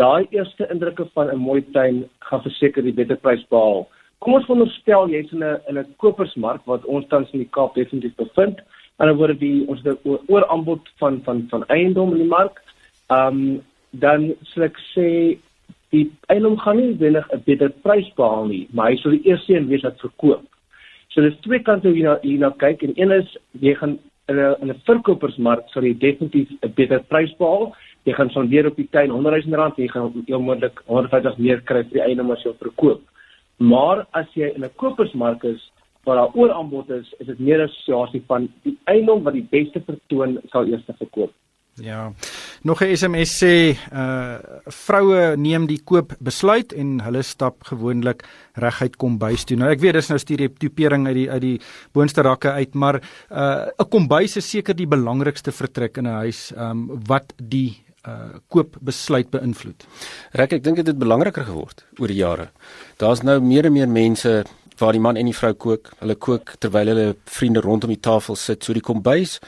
daai 0.04 0.28
eerste 0.36 0.68
indrukke 0.74 1.06
van 1.16 1.32
'n 1.32 1.46
mooi 1.50 1.62
tuin 1.76 2.04
gaan 2.28 2.42
verseker 2.48 2.84
die 2.84 2.98
beter 3.00 3.18
prys 3.26 3.44
behaal. 3.50 3.88
Kom 4.20 4.34
ons 4.34 4.46
veronderstel 4.46 5.10
jy's 5.10 5.32
in 5.32 5.44
'n 5.44 5.60
in 5.70 5.78
'n 5.80 5.96
kopersmark 6.04 6.62
wat 6.66 6.86
ons 6.86 7.08
tans 7.08 7.32
in 7.34 7.40
die 7.40 7.54
Kaap 7.56 7.76
definitief 7.76 8.16
bevind. 8.16 8.60
En 9.00 9.08
dan 9.08 9.18
word 9.18 9.40
die 9.40 9.68
ons 9.68 9.82
het 9.84 10.00
oor 10.06 10.46
aanbod 10.48 10.90
van 11.00 11.22
van 11.26 11.48
van 11.50 11.64
eiendom 11.68 12.12
in 12.12 12.22
die 12.24 12.34
mark. 12.38 12.62
Ehm 13.10 13.28
um, 13.28 13.62
dan 13.92 14.34
sal 14.42 14.64
ek 14.64 14.78
sê 14.96 15.38
die 15.92 16.12
eiendom 16.34 16.58
gaan 16.58 16.78
nie 16.78 16.98
wenig 16.98 17.28
'n 17.32 17.44
beter 17.46 17.70
prys 17.70 18.10
behaal 18.16 18.46
nie, 18.46 18.68
maar 18.72 18.90
hy 18.90 18.98
sal 18.98 19.12
die 19.12 19.28
eerste 19.30 19.56
een 19.56 19.68
wees 19.68 19.84
wat 19.84 20.00
verkoop. 20.00 20.46
So 21.10 21.22
dis 21.22 21.40
twee 21.42 21.60
kante 21.60 21.90
jy 21.94 22.04
na 22.04 22.18
hier 22.22 22.40
na 22.40 22.50
kyk 22.50 22.84
en 22.84 22.94
een 22.96 23.12
is 23.12 23.38
jy 23.60 23.74
gaan 23.76 24.00
in 24.30 24.36
'n 24.40 24.56
in 24.62 24.70
'n 24.70 24.82
verkopersmark 24.86 25.64
sal 25.70 25.84
jy 25.84 25.98
definitief 25.98 26.50
'n 26.62 26.74
beter 26.76 27.00
prys 27.04 27.34
behaal 27.38 27.76
jy 28.04 28.14
gaan 28.14 28.30
son 28.30 28.50
weer 28.50 28.68
op 28.68 28.76
die 28.76 28.88
tuin 28.92 29.10
100 29.10 29.46
000 29.46 29.56
rand 29.56 29.78
jy 29.78 29.88
gaan 29.88 30.12
heel 30.28 30.42
moontlik 30.42 30.82
150 30.86 31.38
meer 31.38 31.62
kry 31.62 31.84
vir 31.84 32.00
die 32.00 32.06
eienaar 32.08 32.38
as 32.38 32.44
jy 32.44 32.54
verkoop. 32.60 33.02
Maar 33.58 34.06
as 34.12 34.28
jy 34.36 34.52
in 34.56 34.64
'n 34.64 34.76
kopersmark 34.76 35.44
is 35.44 35.72
waar 36.04 36.16
daar 36.16 36.36
oor 36.36 36.52
aanbod 36.52 36.90
is, 36.90 37.14
is 37.20 37.28
dit 37.28 37.40
meer 37.40 37.64
'n 37.64 37.70
situasie 37.70 38.24
van 38.28 38.50
die 38.64 38.78
eienaar 38.86 39.24
wat 39.24 39.34
die 39.34 39.48
beste 39.50 39.82
vertoon 39.86 40.40
sal 40.52 40.68
eers 40.68 40.84
verkoop. 40.98 41.32
Ja. 41.76 42.14
Nog 42.62 42.82
'n 42.82 42.96
SMS 42.96 43.44
sê 43.44 43.76
uh 43.94 44.38
vroue 44.66 45.36
neem 45.38 45.66
die 45.68 45.82
koop 45.84 46.14
besluit 46.20 46.74
en 46.74 47.02
hulle 47.02 47.22
stap 47.22 47.64
gewoonlik 47.64 48.24
reguit 48.54 48.96
kombuis 48.96 49.44
toe. 49.44 49.58
Nou 49.58 49.72
ek 49.72 49.80
weet 49.80 49.94
dis 49.94 50.10
nou 50.10 50.20
stereotipering 50.20 51.08
uit 51.08 51.16
die 51.16 51.32
uit 51.32 51.42
die 51.42 51.60
boonste 51.92 52.22
rakke 52.22 52.52
uit, 52.52 52.74
maar 52.74 53.02
uh 53.32 53.68
'n 53.80 53.90
kombuis 53.90 54.38
is 54.38 54.50
seker 54.50 54.76
die 54.76 54.88
belangrikste 54.88 55.52
vertrek 55.52 55.98
in 55.98 56.08
'n 56.08 56.20
huis 56.24 56.54
um 56.58 57.02
wat 57.08 57.34
die 57.38 57.83
uh 58.08 58.40
koop 58.52 58.76
besluit 58.82 59.30
beïnvloed. 59.32 59.86
Rek, 60.34 60.54
ek 60.54 60.64
dink 60.64 60.82
dit 60.82 60.88
het 60.88 61.00
belangriker 61.00 61.46
geword 61.48 61.86
oor 62.00 62.12
die 62.12 62.20
jare. 62.20 62.50
Daar's 62.98 63.24
nou 63.24 63.40
meer 63.40 63.66
en 63.66 63.74
meer 63.74 63.90
mense 63.90 64.44
waar 64.78 64.92
die 64.92 65.02
man 65.02 65.18
en 65.18 65.30
die 65.30 65.38
vrou 65.38 65.54
kook. 65.54 65.94
Hulle 66.00 66.16
kook 66.16 66.56
terwyl 66.60 66.92
hulle 66.92 67.16
vriende 67.26 67.62
rondom 67.62 67.94
die 67.94 68.02
tafel 68.02 68.36
sit. 68.36 68.64
So 68.64 68.74
die 68.74 68.84
kombuis 68.84 69.40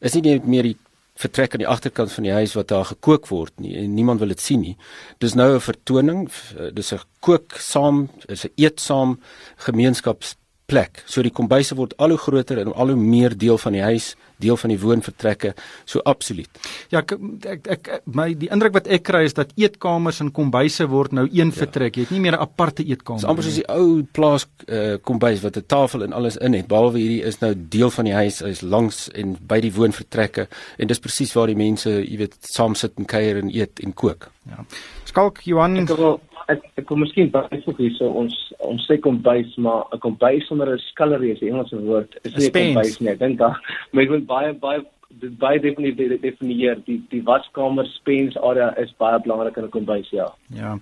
is 0.00 0.14
nie 0.14 0.22
net 0.22 0.46
meer 0.46 0.62
die 0.62 0.76
vertrek 1.16 1.54
aan 1.54 1.64
die 1.64 1.68
agterkant 1.68 2.12
van 2.12 2.26
die 2.28 2.34
huis 2.36 2.54
wat 2.58 2.68
daar 2.68 2.84
gekook 2.84 3.30
word 3.32 3.54
nie 3.64 3.72
en 3.80 3.94
niemand 3.96 4.20
wil 4.20 4.34
dit 4.34 4.40
sien 4.40 4.60
nie. 4.60 4.76
Dis 5.18 5.34
nou 5.34 5.54
'n 5.54 5.60
vertoning, 5.60 6.28
dis 6.74 6.92
'n 6.92 7.00
kook 7.20 7.56
saam, 7.58 8.08
is 8.28 8.44
'n 8.44 8.52
eet 8.56 8.80
saam 8.80 9.18
gemeenskaps 9.56 10.36
plek. 10.66 11.02
So 11.06 11.22
die 11.22 11.32
kombuise 11.34 11.76
word 11.78 11.94
al 12.02 12.14
hoe 12.14 12.18
groter 12.20 12.58
en 12.62 12.72
al 12.74 12.92
hoe 12.92 12.98
meer 12.98 13.36
deel 13.38 13.58
van 13.58 13.76
die 13.76 13.82
huis, 13.84 14.14
deel 14.42 14.58
van 14.60 14.72
die 14.72 14.78
woonvertrekke. 14.80 15.52
So 15.88 16.02
absoluut. 16.04 16.50
Ja, 16.92 17.00
ek 17.04 17.14
ek, 17.46 17.70
ek 17.76 17.90
my 18.04 18.28
die 18.38 18.50
indruk 18.52 18.74
wat 18.76 18.90
ek 18.92 19.06
kry 19.06 19.22
is 19.28 19.36
dat 19.38 19.54
eetkamers 19.56 20.20
en 20.24 20.32
kombuise 20.34 20.88
word 20.90 21.14
nou 21.16 21.26
een 21.30 21.52
ja. 21.52 21.56
vertrek. 21.60 21.96
Jy 21.96 22.08
het 22.08 22.14
nie 22.16 22.20
meer 22.24 22.36
'n 22.36 22.42
aparte 22.42 22.82
eetkamer 22.82 23.20
nie. 23.20 23.26
Dis 23.26 23.30
amper 23.30 23.46
soos 23.46 23.60
die 23.62 23.68
ou 23.70 24.02
plaas 24.12 24.46
uh, 24.66 24.98
kombuis 25.02 25.40
wat 25.42 25.56
'n 25.56 25.66
tafel 25.66 26.02
en 26.04 26.12
alles 26.12 26.36
in 26.36 26.52
het. 26.52 26.66
Behalwe 26.66 26.98
hierdie 26.98 27.22
is 27.22 27.40
nou 27.40 27.54
deel 27.56 27.90
van 27.90 28.04
die 28.04 28.14
huis, 28.14 28.40
is 28.42 28.60
langs 28.60 29.08
en 29.14 29.36
by 29.40 29.60
die 29.60 29.72
woonvertrekke 29.72 30.48
en 30.78 30.86
dis 30.86 30.98
presies 30.98 31.32
waar 31.32 31.46
die 31.46 31.56
mense, 31.56 31.90
jy 31.90 32.16
weet, 32.16 32.36
saam 32.40 32.74
sit 32.74 32.92
en 32.98 33.04
kuier 33.04 33.36
en 33.36 33.50
eet 33.54 33.80
en 33.80 33.94
kook. 33.94 34.30
Ja. 34.50 34.64
Skalk 35.04 35.40
Johan 35.46 35.76
ek 35.76 35.96
wil 35.96 36.20
ek 36.52 36.64
ek 36.78 36.86
kom 36.86 37.00
miskien 37.02 37.30
byvoeg 37.34 37.78
hierso 37.78 38.10
ons 38.22 38.34
ons 38.58 38.88
sê 38.88 38.98
kombuis 39.02 39.54
maar 39.56 39.86
'n 39.92 39.98
kombuis 39.98 40.46
sonder 40.48 40.74
'n 40.74 40.82
skillery 40.90 41.30
is 41.32 41.40
die 41.40 41.50
Engelse 41.50 41.78
woord 41.82 42.18
is 42.24 42.36
nie 42.36 42.48
'n 42.48 42.52
kombuis 42.52 43.00
nie. 43.00 43.10
Ek 43.10 43.18
dink 43.18 43.38
daar 43.38 43.56
maar 43.92 44.02
ek 44.04 44.10
wil 44.10 44.20
baie 44.20 44.52
baie 44.52 44.84
dit 45.20 45.38
baie 45.38 45.60
definitief 45.60 46.20
definieer. 46.20 46.76
Die 46.86 47.00
die 47.10 47.22
waskamer 47.22 47.86
spens 47.86 48.36
area 48.36 48.74
is 48.76 48.92
baie 48.98 49.20
belangrik 49.20 49.56
in 49.56 49.64
'n 49.64 49.70
kombuis 49.70 50.10
ja. 50.10 50.28
Ja. 50.48 50.78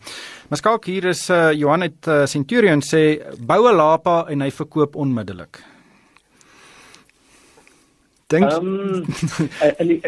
Maar 0.49 0.59
skalk 0.59 0.85
hier 0.85 1.04
is 1.04 1.30
uh, 1.30 1.52
Johan 1.52 1.83
het 1.83 2.06
uh, 2.09 2.25
Centurion 2.26 2.80
sê 2.80 3.21
bou 3.47 3.68
'n 3.68 3.76
lapa 3.76 4.26
en 4.28 4.40
hy 4.40 4.50
verkoop 4.50 4.97
onmiddellik 4.97 5.74
Dink 8.33 8.52
um, 8.52 9.04
in 9.78 9.88
die 9.88 10.00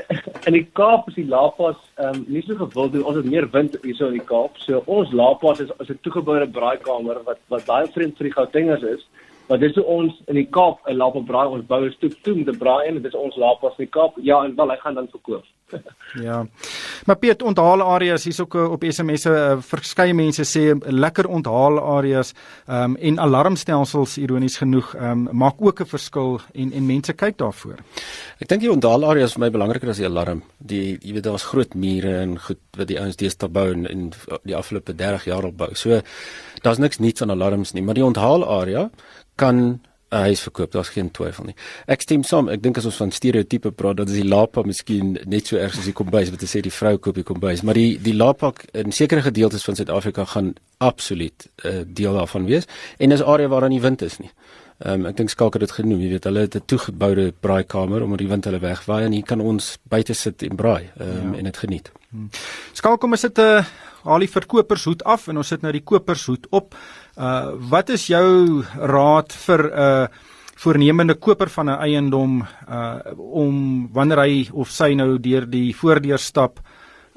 in 0.47 0.55
die 0.57 0.65
Kaap 0.79 1.09
is 1.11 1.19
die 1.19 1.27
lapas 1.29 1.77
ehm 1.97 2.15
um, 2.15 2.25
nie 2.33 2.43
so 2.47 2.57
gewild 2.57 2.95
nie. 2.95 3.05
Ons 3.05 3.21
het 3.21 3.29
meer 3.29 3.49
wind 3.53 3.77
hierso 3.83 4.09
in 4.09 4.17
die 4.17 4.29
Kaap. 4.31 4.57
So 4.65 4.83
ons 4.87 5.13
lapas 5.13 5.61
is 5.61 5.73
as 5.81 5.91
'n 5.91 5.99
toegeboude 6.03 6.49
braaikamer 6.49 7.21
wat 7.29 7.41
wat 7.53 7.67
baie 7.67 7.91
vreemd 7.93 8.17
vir 8.17 8.29
die 8.31 8.37
Gautengers 8.39 8.83
is. 8.83 9.05
Maar 9.49 9.59
dis 9.59 9.75
hoe 9.75 9.85
ons 9.85 10.23
in 10.27 10.41
die 10.41 10.49
Kaap 10.59 10.81
'n 10.89 10.97
lapa 10.97 11.21
braai 11.21 11.47
ons 11.47 11.67
bou 11.67 11.85
'n 11.85 11.93
stoep 11.93 12.17
toe 12.23 12.35
met 12.35 12.49
'n 12.49 12.59
braai 12.59 12.87
en 12.87 12.95
dit 12.95 13.05
is 13.05 13.21
ons 13.27 13.37
lapas 13.37 13.79
in 13.79 13.85
die 13.85 13.95
Kaap. 13.99 14.17
Ja, 14.17 14.45
en 14.45 14.57
wel 14.57 14.71
hy 14.71 14.77
gaan 14.77 14.95
dan 14.95 15.09
verkoop. 15.09 15.45
ja. 16.27 16.47
Maar 17.07 17.17
Piet 17.17 17.43
onthaal 17.43 17.83
areas 17.83 18.25
hier's 18.25 18.41
ook 18.41 18.55
op 18.55 18.85
SMS'e 18.87 19.33
uh, 19.33 19.57
verskeie 19.63 20.15
mense 20.15 20.45
sê 20.47 20.65
lekker 20.79 21.27
onthaal 21.27 21.81
areas 21.81 22.33
um, 22.69 22.97
en 22.97 23.19
alarmstelsels 23.19 24.17
ironies 24.23 24.59
genoeg 24.63 24.95
um, 24.95 25.27
maak 25.33 25.61
ook 25.61 25.81
'n 25.81 25.91
verskil 25.91 26.41
en 26.55 26.73
en 26.73 26.87
mense 26.87 27.13
kyk 27.13 27.39
daarvoor. 27.39 27.83
Ek 28.39 28.49
dink 28.49 28.61
die 28.61 28.73
onthaal 28.73 29.05
areas 29.05 29.33
vir 29.35 29.41
my 29.47 29.51
belangriker 29.51 29.89
as 29.89 30.03
die 30.03 30.07
alarm. 30.07 30.43
Die 30.59 30.99
jy 31.03 31.13
weet 31.13 31.25
daar's 31.25 31.51
groot 31.51 31.75
mure 31.75 32.17
en 32.23 32.39
goed 32.39 32.63
wat 32.77 32.89
die 32.89 33.01
ouens 33.01 33.17
deesdae 33.17 33.49
bou 33.49 33.73
en, 33.73 33.87
en 33.87 34.13
die 34.45 34.57
afgelope 34.57 34.95
30 34.95 35.25
jaar 35.25 35.45
al 35.45 35.53
bou. 35.53 35.75
So 35.75 36.01
daar's 36.63 36.79
niks 36.79 36.99
niets 36.99 37.23
aan 37.23 37.31
alarms 37.31 37.73
nie, 37.73 37.83
maar 37.83 37.95
die 37.95 38.05
onthaal 38.05 38.47
area 38.47 38.91
kan 39.37 39.81
'n 40.11 40.23
huis 40.29 40.41
verkoop, 40.41 40.73
daar's 40.73 40.89
geen 40.95 41.11
twyfel 41.11 41.45
nie. 41.45 41.55
Ek 41.87 42.01
stem 42.01 42.23
saam. 42.23 42.49
Ek 42.49 42.63
dink 42.63 42.79
as 42.79 42.85
ons 42.85 42.97
van 42.97 43.11
stereotipe 43.11 43.73
praat, 43.73 43.97
dat 43.97 44.09
is 44.09 44.21
die 44.21 44.29
lapa 44.29 44.63
miskien 44.63 45.19
net 45.27 45.47
so 45.47 45.57
erg 45.57 45.79
as 45.79 45.85
die 45.85 45.93
kombuis 45.97 46.31
wat 46.31 46.41
jy 46.41 46.49
sê 46.49 46.63
die 46.63 46.71
vrou 46.71 46.97
koop 46.99 47.15
die 47.15 47.27
kombuis, 47.27 47.63
maar 47.63 47.75
die 47.75 47.99
die 47.99 48.15
lapa 48.15 48.53
in 48.73 48.93
sekere 48.93 49.23
gedeeltes 49.23 49.65
van 49.65 49.75
Suid-Afrika 49.75 50.25
gaan 50.25 50.55
absoluut 50.79 51.49
'n 51.65 51.69
uh, 51.69 51.83
deel 51.87 52.13
daarvan 52.13 52.47
wees 52.47 52.67
en 52.99 53.13
is 53.13 53.23
area 53.23 53.49
waar 53.49 53.61
daar 53.61 53.71
nie 53.71 53.81
wind 53.81 54.03
is 54.03 54.19
nie. 54.19 54.31
Ehm 54.79 55.01
um, 55.01 55.07
ek 55.07 55.17
dink 55.17 55.31
skalk 55.31 55.55
het 55.55 55.61
dit 55.61 55.73
genoem, 55.73 56.01
jy 56.01 56.09
weet, 56.11 56.25
hulle 56.25 56.41
het 56.41 56.57
'n 56.57 56.63
toegeboude 56.67 57.33
braaikamer 57.41 58.03
omdat 58.03 58.19
die 58.19 58.29
wind 58.29 58.45
hulle 58.45 58.59
wegwaai 58.59 59.05
en 59.05 59.13
hier 59.13 59.25
kan 59.25 59.41
ons 59.41 59.79
buite 59.89 60.15
sit 60.15 60.43
en 60.43 60.57
braai 60.57 60.91
um, 61.01 61.33
ja. 61.33 61.39
en 61.39 61.45
dit 61.45 61.57
geniet. 61.57 61.91
Hmm. 62.11 62.29
Skakel 62.73 62.99
kom 62.99 63.11
ons 63.11 63.21
sit 63.21 63.39
'n 63.39 63.41
uh, 63.41 63.65
haal 64.05 64.19
die 64.19 64.31
verkopershoed 64.31 65.03
af 65.05 65.29
en 65.29 65.37
ons 65.37 65.49
sit 65.49 65.63
nou 65.63 65.73
die 65.73 65.85
kopershoed 65.85 66.47
op. 66.51 66.75
Uh 67.17 67.57
wat 67.71 67.89
is 67.89 68.07
jou 68.07 68.63
raad 68.77 69.33
vir 69.33 69.63
'n 69.65 69.73
uh, 69.73 70.07
voornemende 70.57 71.15
koper 71.15 71.49
van 71.49 71.71
'n 71.71 71.81
eiendom 71.81 72.43
uh 72.69 73.01
om 73.17 73.89
wanneer 73.93 74.19
hy 74.19 74.49
of 74.53 74.69
sy 74.69 74.95
nou 74.95 75.19
deur 75.19 75.47
die 75.51 75.75
voordeur 75.75 76.19
stap 76.19 76.61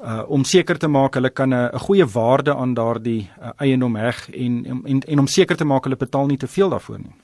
uh 0.00 0.24
om 0.28 0.44
seker 0.44 0.78
te 0.78 0.88
maak 0.88 1.14
hulle 1.14 1.30
kan 1.30 1.54
'n 1.54 1.78
goeie 1.78 2.06
waarde 2.06 2.54
aan 2.54 2.74
daardie 2.74 3.28
uh, 3.42 3.52
eiendom 3.58 3.96
heg 3.96 4.30
en, 4.30 4.82
en 4.84 5.00
en 5.00 5.18
om 5.18 5.26
seker 5.26 5.56
te 5.56 5.64
maak 5.64 5.84
hulle 5.84 5.96
betaal 5.96 6.26
nie 6.26 6.38
te 6.38 6.48
veel 6.48 6.70
daarvoor 6.70 6.98
nie. 6.98 7.14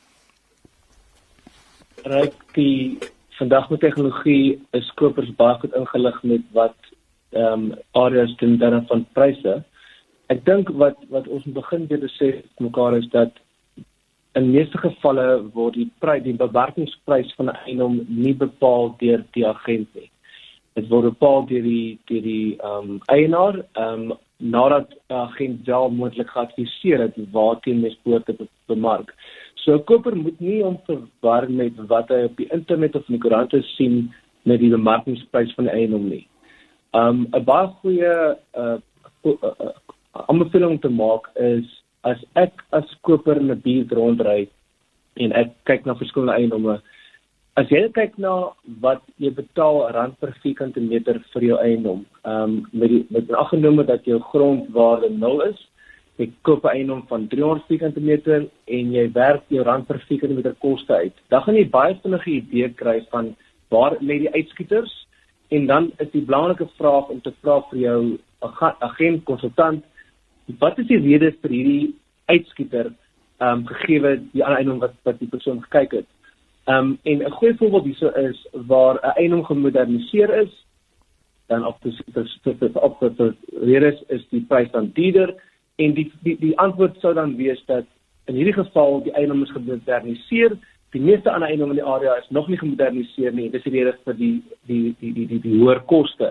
Ryk 2.04 2.35
die 2.54 2.99
vandag 3.38 3.71
met 3.71 3.80
tegnologie 3.80 4.61
is 4.73 4.92
kopers 4.95 5.30
baie 5.37 5.59
goed 5.61 5.75
ingelig 5.75 6.23
met 6.23 6.45
wat 6.52 6.76
ehm 7.30 7.52
um, 7.52 7.75
areas 7.92 8.35
ten 8.37 8.59
terme 8.59 8.85
van 8.88 9.06
pryse. 9.12 9.64
Ek 10.33 10.45
dink 10.45 10.71
wat 10.83 10.99
wat 11.09 11.28
ons 11.28 11.45
moet 11.45 11.61
begin 11.61 11.87
te 11.87 12.09
sê 12.18 12.30
mekaar 12.59 12.97
is 12.99 13.06
dat 13.12 13.33
in 14.37 14.50
meeste 14.50 14.78
gevalle 14.78 15.26
word 15.54 15.78
die 15.78 15.88
prys 16.02 16.25
die 16.25 16.37
bewerkingsprys 16.37 17.33
van 17.38 17.50
'n 17.50 17.59
eiendom 17.66 17.95
nie 18.09 18.35
bepaal 18.35 18.95
deur 19.00 19.25
die 19.37 19.47
agent 19.47 19.88
nie. 19.95 20.11
Dit 20.75 20.88
word 20.88 21.04
bepaal 21.12 21.47
deur 21.47 21.62
die 21.62 21.99
deur 22.11 22.23
die 22.23 22.56
ehm 22.59 22.90
um, 22.90 23.00
eienaar 23.06 23.62
ehm 23.62 24.11
um, 24.11 24.18
nadat 24.38 24.92
'n 25.09 25.14
agent 25.14 25.66
wel 25.66 25.90
moontlik 25.90 26.30
geadviseer 26.30 27.00
het 27.00 27.14
waarteen 27.33 27.80
mens 27.80 27.99
behoort 28.02 28.26
te 28.26 28.49
bemark. 28.66 29.14
So 29.54 29.75
'n 29.75 29.85
koper 29.85 30.16
moet 30.16 30.40
nie 30.40 30.62
om 30.64 30.80
verwar 30.87 31.50
met 31.50 31.73
wat 31.87 32.09
hy 32.09 32.23
op 32.25 32.37
die 32.37 32.52
internet 32.52 32.95
of 32.95 33.09
in 33.09 33.14
die 33.14 33.23
koerante 33.23 33.62
sien 33.62 34.12
met 34.42 34.61
die 34.61 34.71
bemarkingsprys 34.71 35.54
van 35.54 35.64
'n 35.64 35.76
eiendom 35.78 36.09
nie. 36.09 36.26
Um 36.92 37.26
'n 37.33 37.45
baie 37.45 37.66
goeie 37.66 38.37
uh, 38.59 38.78
uh, 39.25 39.33
uh 39.42 39.85
aanbeveling 40.28 40.80
te 40.80 40.88
maak 40.88 41.30
is 41.37 41.66
as 42.04 42.20
ek 42.35 42.62
as 42.78 42.88
koper 43.08 43.40
in 43.40 43.50
'n 43.50 43.62
buurt 43.64 43.92
rondry 43.99 44.49
en 45.16 45.32
ek 45.32 45.54
kyk 45.64 45.87
na 45.87 45.94
verskillende 45.94 46.37
eiendomme 46.37 46.80
as 47.56 47.70
jy 47.70 47.88
kyk 47.99 48.18
na 48.18 48.35
wat 48.80 49.02
jy 49.18 49.30
betaal 49.30 49.80
rand 49.96 50.18
per 50.20 50.32
vierkante 50.42 50.80
meter 50.80 51.23
vir 51.32 51.42
jou 51.49 51.58
eiendom 51.68 52.04
um 52.25 52.52
met 52.73 52.88
die 52.90 53.06
met 53.11 53.32
aggenome 53.44 53.87
dat 53.87 54.04
jou 54.04 54.20
grondwaarde 54.32 55.11
0 55.11 55.40
is 55.50 55.58
jy 56.18 56.30
koop 56.42 56.64
'n 56.64 56.76
eiendom 56.76 57.02
van 57.08 57.28
300 57.28 57.66
vierkante 57.68 58.00
meter 58.00 58.46
en 58.66 58.92
jy 58.92 59.06
werk 59.12 59.44
jou 59.49 59.64
rand 59.64 59.87
per 59.87 59.99
vierkante 60.08 60.35
meter 60.35 60.54
koste 60.61 60.94
uit 60.94 61.16
dan 61.28 61.42
gaan 61.42 61.56
jy 61.56 61.68
baie 61.70 61.99
vinnige 62.02 62.30
idee 62.30 62.68
kry 62.68 63.00
van 63.11 63.35
waar 63.70 63.96
lê 64.00 64.18
die 64.18 64.35
uitskieters 64.35 65.06
En 65.49 65.66
dan 65.66 65.92
is 65.96 66.11
die 66.11 66.23
belangrike 66.23 66.66
vraag 66.76 67.08
om 67.08 67.20
te 67.20 67.32
vra 67.40 67.61
vir 67.70 67.78
jou 67.78 68.00
agent 68.82 69.23
konsultant 69.25 69.85
wat 70.58 70.78
is 70.78 70.86
die 70.86 71.00
rede 71.00 71.32
vir 71.42 71.50
hierdie 71.50 71.94
uitskieter 72.26 72.92
ehm 73.38 73.58
um, 73.58 73.66
gegee 73.66 74.18
die 74.32 74.44
eienaar 74.44 74.78
wat 74.84 74.94
wat 75.04 75.18
die 75.18 75.28
persoon 75.28 75.62
gekyk 75.62 75.98
het. 76.00 76.06
Ehm 76.66 76.78
um, 76.78 76.98
en 77.02 77.22
'n 77.22 77.36
goeie 77.38 77.56
voorbeeld 77.56 77.84
hierso 77.84 78.08
is 78.08 78.46
waar 78.52 78.96
'n 79.02 79.18
eienaar 79.20 79.44
gemoderniseer 79.44 80.30
is 80.42 80.64
dan 81.46 81.66
op 81.66 81.76
die 81.82 81.94
op 82.74 83.00
die 83.00 83.34
rede 83.60 83.92
is, 83.92 84.02
is 84.08 84.28
die 84.28 84.44
prys 84.48 84.70
dan 84.70 84.90
duurder 84.94 85.34
en 85.76 85.94
die 85.94 86.12
die 86.22 86.38
die 86.38 86.58
antwoord 86.58 87.00
sou 87.00 87.14
dan 87.14 87.36
wees 87.36 87.64
dat 87.66 87.84
in 88.24 88.34
hierdie 88.34 88.62
geval 88.62 89.02
die 89.02 89.12
eienaar 89.12 89.42
is 89.42 89.50
gemoderniseer 89.50 90.58
Die 90.96 91.02
meeste 91.02 91.28
ander 91.32 91.48
eiendomme 91.48 91.74
in 91.74 91.80
die 91.80 91.88
area 91.88 92.14
is 92.16 92.28
nog 92.30 92.46
nie 92.48 92.56
gemoderniseer 92.56 93.34
nie. 93.34 93.50
Dis 93.50 93.64
die 93.66 93.72
rede 93.74 93.96
vir 94.06 94.14
die 94.16 94.34
die 94.70 94.94
die 95.00 95.12
die 95.12 95.26
die, 95.28 95.40
die 95.42 95.56
hoër 95.58 95.82
koste. 95.90 96.30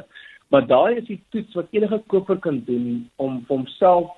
Maar 0.53 0.67
daai 0.67 0.95
is 0.95 1.07
die 1.07 1.21
toets 1.33 1.53
wat 1.53 1.71
enige 1.71 2.01
koper 2.07 2.37
kan 2.39 2.61
doen 2.65 3.09
om 3.15 3.41
vir 3.47 3.57
homself 3.57 4.11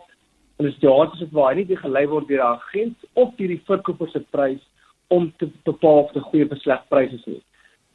in 0.57 0.65
'n 0.65 0.71
situasie 0.71 1.27
waar 1.31 1.55
hy 1.55 1.63
nie 1.63 1.77
gelei 1.77 2.05
word 2.07 2.27
deur 2.27 2.43
'n 2.43 2.57
agent 2.59 2.97
of 3.13 3.35
deur 3.37 3.47
die 3.47 3.63
verkoper 3.65 4.09
se 4.09 4.19
prys 4.31 4.63
om 5.07 5.33
te 5.37 5.49
bepaal 5.63 6.03
of 6.03 6.11
dit 6.13 6.23
'n 6.23 6.29
goeie 6.29 6.45
besleg 6.45 6.87
prys 6.89 7.13
is 7.13 7.25
nie. 7.25 7.41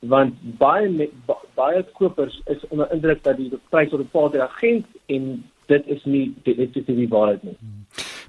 Want 0.00 0.34
baie 0.58 1.10
baie 1.54 1.82
kopers 1.94 2.40
is 2.46 2.68
onder 2.68 2.92
indruk 2.92 3.22
dat 3.22 3.36
die 3.36 3.50
prys 3.70 3.90
word 3.90 4.02
bepaal 4.10 4.30
deur 4.30 4.42
'n 4.42 4.50
agent 4.50 4.86
en 5.06 5.44
dit 5.66 5.86
is 5.86 6.04
nie 6.04 6.34
dit 6.44 6.58
is 6.58 6.86
nie 6.86 6.96
die 6.96 7.08
waarheid 7.08 7.42
nie. 7.42 7.56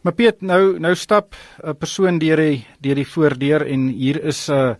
Maar 0.04 0.14
Piet, 0.14 0.42
nou 0.42 0.80
nou 0.80 0.96
stap 0.96 1.36
'n 1.64 1.78
persoon 1.78 2.20
deur 2.20 2.38
die 2.38 2.66
deur 2.82 2.96
die 2.96 3.08
voordeur 3.08 3.66
en 3.66 3.88
hier 3.88 4.24
is 4.24 4.50
'n 4.50 4.54
uh, 4.54 4.76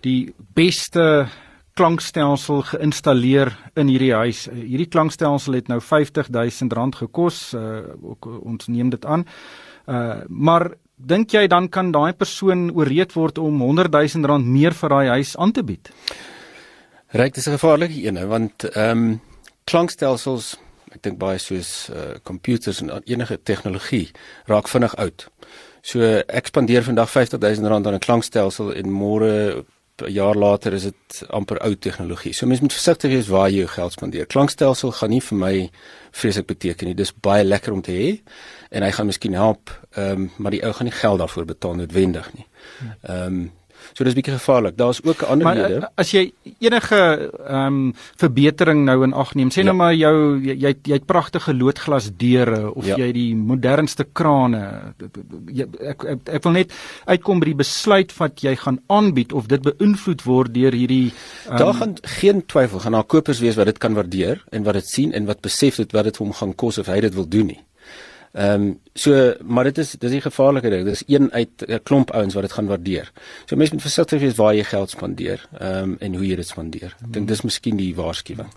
die 0.00 0.34
beste 0.54 1.26
klankstelsel 1.74 2.62
geïnstalleer 2.68 3.52
in 3.80 3.88
hierdie 3.88 4.12
huis. 4.14 4.44
Hierdie 4.52 4.88
klankstelsel 4.92 5.56
het 5.56 5.68
nou 5.72 5.80
R50000 5.80 6.98
gekos. 7.00 7.52
Uh, 7.56 7.82
ook, 8.02 8.28
ons 8.42 8.68
neem 8.68 8.90
dit 8.90 9.04
aan. 9.04 9.26
Uh 9.86 10.22
maar 10.28 10.74
dink 10.96 11.32
jy 11.34 11.46
dan 11.50 11.68
kan 11.68 11.90
daai 11.90 12.12
persoon 12.12 12.70
ooreed 12.76 13.12
word 13.16 13.38
om 13.38 13.62
R100000 13.62 14.44
meer 14.46 14.76
vir 14.78 14.88
daai 14.88 15.08
huis 15.08 15.36
aan 15.36 15.52
te 15.52 15.64
bied? 15.66 15.90
Ryk 17.12 17.34
dis 17.34 17.48
'n 17.48 17.58
gevaarlike 17.58 18.04
een, 18.04 18.28
want 18.28 18.64
ehm 18.64 18.98
um, 18.98 19.20
klankstelsels 19.64 20.56
ek 20.92 21.02
dink 21.02 21.18
baie 21.18 21.38
soos 21.38 21.88
uh 21.90 22.14
computers 22.22 22.80
en 22.80 22.90
enige 23.04 23.42
tegnologie 23.42 24.10
raak 24.46 24.68
vinnig 24.68 24.96
oud. 24.96 25.28
So 25.82 26.00
ek 26.28 26.46
spandeer 26.46 26.82
vandag 26.82 27.10
R50000 27.10 27.66
aan 27.66 27.94
'n 27.94 27.98
klankstelsel 27.98 28.74
en 28.74 28.90
môre 28.90 29.64
'n 30.00 30.12
jaar 30.12 30.34
later 30.34 30.72
is 30.72 30.82
dit 30.82 31.24
amper 31.28 31.60
ou 31.64 31.74
tegnologie. 31.76 32.32
So 32.32 32.46
mens 32.46 32.60
moet 32.60 32.72
versigtig 32.72 33.10
wees 33.10 33.28
waar 33.28 33.50
jy 33.50 33.56
jou 33.56 33.68
geld 33.68 33.92
spandeer. 33.92 34.26
Klankstelsel 34.26 34.92
gaan 34.92 35.10
nie 35.10 35.20
vir 35.20 35.38
my 35.38 35.70
vreeslik 36.10 36.46
beteken 36.46 36.86
nie. 36.86 36.94
Dis 36.94 37.12
baie 37.12 37.44
lekker 37.44 37.72
om 37.72 37.82
te 37.82 37.92
hê 37.92 38.20
en 38.70 38.82
hy 38.82 38.90
gaan 38.90 39.06
miskien 39.06 39.34
help, 39.34 39.70
ehm 39.94 40.10
um, 40.10 40.30
maar 40.36 40.50
die 40.50 40.62
ou 40.64 40.72
gaan 40.72 40.88
nie 40.88 40.96
geld 40.96 41.18
daarvoor 41.18 41.44
betaal 41.44 41.74
noodwendig 41.74 42.34
nie. 42.34 42.46
Ehm 43.02 43.26
um, 43.26 43.52
So 43.92 44.04
dis 44.04 44.16
bietjie 44.16 44.36
gevaarlik. 44.36 44.76
Daar's 44.76 45.02
ook 45.04 45.22
ander 45.22 45.54
rede. 45.56 45.80
Eh, 45.82 45.90
as 46.02 46.12
jy 46.14 46.24
enige 46.58 47.00
ehm 47.48 47.66
um, 47.66 47.94
verbetering 48.20 48.84
nou 48.86 49.02
in 49.04 49.14
ag 49.14 49.34
neem, 49.38 49.50
sê 49.50 49.62
nou 49.62 49.64
ja. 49.64 49.70
nou 49.72 49.76
maar 49.82 49.94
jou 49.94 50.14
jy 50.42 50.56
jy, 50.62 50.74
jy 50.88 50.98
het 50.98 51.06
pragtige 51.08 51.54
loodglas 51.54 52.10
deure 52.18 52.72
of 52.72 52.86
ja. 52.86 52.98
jy 53.00 53.10
die 53.16 53.28
modernste 53.36 54.06
krane. 54.12 54.62
Jy, 55.52 55.68
ek, 55.80 56.06
ek 56.14 56.32
ek 56.38 56.46
wil 56.46 56.56
net 56.58 56.76
uitkom 57.06 57.42
by 57.42 57.50
die 57.52 57.58
besluit 57.62 58.14
wat 58.18 58.44
jy 58.44 58.54
gaan 58.60 58.80
aanbied 58.92 59.32
of 59.32 59.48
dit 59.52 59.62
beïnvloed 59.64 60.24
word 60.28 60.54
deur 60.54 60.76
hierdie 60.76 61.12
um, 61.48 61.58
Daar 61.62 61.74
gaan 61.78 61.96
geen 62.18 62.44
twyfel 62.46 62.82
gaan 62.84 62.98
daar 62.98 63.08
kopers 63.08 63.42
wees 63.42 63.58
wat 63.58 63.70
dit 63.70 63.78
kan 63.82 63.96
waardeer 63.98 64.42
en 64.52 64.64
wat 64.66 64.80
dit 64.80 64.88
sien 64.88 65.12
en 65.12 65.28
wat 65.28 65.42
besef 65.44 65.80
dit 65.82 65.92
wat 65.92 66.08
dit 66.08 66.16
vir 66.16 66.26
hom 66.26 66.34
gaan 66.36 66.54
kos 66.54 66.78
of 66.82 66.90
hy 66.90 67.00
dit 67.04 67.14
wil 67.14 67.28
doen 67.28 67.54
nie. 67.54 67.60
Ehm 68.32 68.62
um, 68.62 68.80
so 68.94 69.34
maar 69.44 69.64
dit 69.64 69.78
is 69.78 69.90
dis 70.00 70.10
die 70.10 70.20
gevaarlike 70.24 70.70
ding. 70.70 70.84
Dis 70.88 71.02
een 71.06 71.32
uit 71.32 71.64
'n 71.68 71.80
klomp 71.82 72.10
ouens 72.10 72.34
wat 72.34 72.42
dit 72.42 72.52
gaan 72.52 72.66
waardeer. 72.66 73.12
So 73.44 73.56
mense 73.56 73.72
moet 73.72 73.82
versigtig 73.82 74.20
wees 74.20 74.36
waar 74.36 74.54
jy 74.54 74.64
geld 74.64 74.90
spandeer 74.90 75.48
ehm 75.58 75.82
um, 75.82 75.96
en 76.00 76.14
hoe 76.14 76.26
jy 76.26 76.36
dit 76.36 76.46
spandeer. 76.46 76.96
Ek 77.04 77.12
dink 77.12 77.28
dis 77.28 77.42
miskien 77.42 77.76
die 77.76 77.94
waarskuwing. 77.94 78.48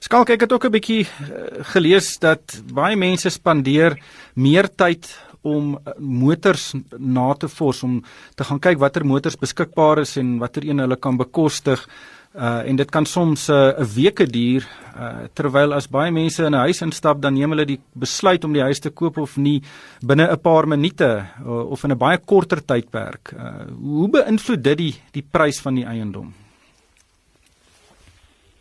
Skalk 0.00 0.30
ek 0.30 0.40
het 0.40 0.52
ook 0.52 0.64
'n 0.64 0.70
bietjie 0.70 1.00
uh, 1.00 1.64
gelees 1.72 2.18
dat 2.18 2.62
baie 2.72 2.96
mense 2.96 3.30
spandeer 3.30 3.98
meer 4.34 4.68
tyd 4.76 5.08
om 5.42 5.78
uh, 5.78 5.92
motors 5.98 6.74
na 6.98 7.34
te 7.34 7.48
vors 7.48 7.82
om 7.82 8.02
te 8.34 8.44
gaan 8.44 8.60
kyk 8.60 8.78
watter 8.78 9.04
motors 9.04 9.36
beskikbaar 9.36 9.98
is 9.98 10.16
en 10.16 10.38
watter 10.38 10.64
een 10.64 10.78
hulle 10.78 10.96
kan 10.96 11.16
bekostig 11.16 11.88
Uh 12.36 12.68
en 12.68 12.76
dit 12.76 12.90
kan 12.90 13.06
soms 13.06 13.48
'n 13.48 13.52
uh, 13.52 13.84
weke 13.96 14.26
duur 14.26 14.62
uh 14.96 15.24
terwyl 15.32 15.72
as 15.72 15.88
baie 15.88 16.10
mense 16.12 16.44
in 16.44 16.52
'n 16.52 16.64
huis 16.68 16.82
instap 16.82 17.20
dan 17.20 17.34
neem 17.34 17.50
hulle 17.50 17.64
die 17.64 17.80
besluit 17.94 18.44
om 18.44 18.52
die 18.52 18.62
huis 18.62 18.80
te 18.80 18.90
koop 18.90 19.16
of 19.18 19.36
nie 19.36 19.62
binne 20.04 20.28
'n 20.28 20.40
paar 20.40 20.68
minute 20.68 21.24
uh, 21.46 21.70
of 21.70 21.84
in 21.84 21.92
'n 21.92 21.98
baie 21.98 22.18
korter 22.18 22.60
tydperk. 22.60 23.32
Uh 23.32 23.64
hoe 23.80 24.08
beïnvloed 24.08 24.62
dit 24.62 24.78
die 24.78 24.94
die 25.12 25.24
prys 25.30 25.60
van 25.60 25.74
die 25.74 25.84
eiendom? 25.84 26.34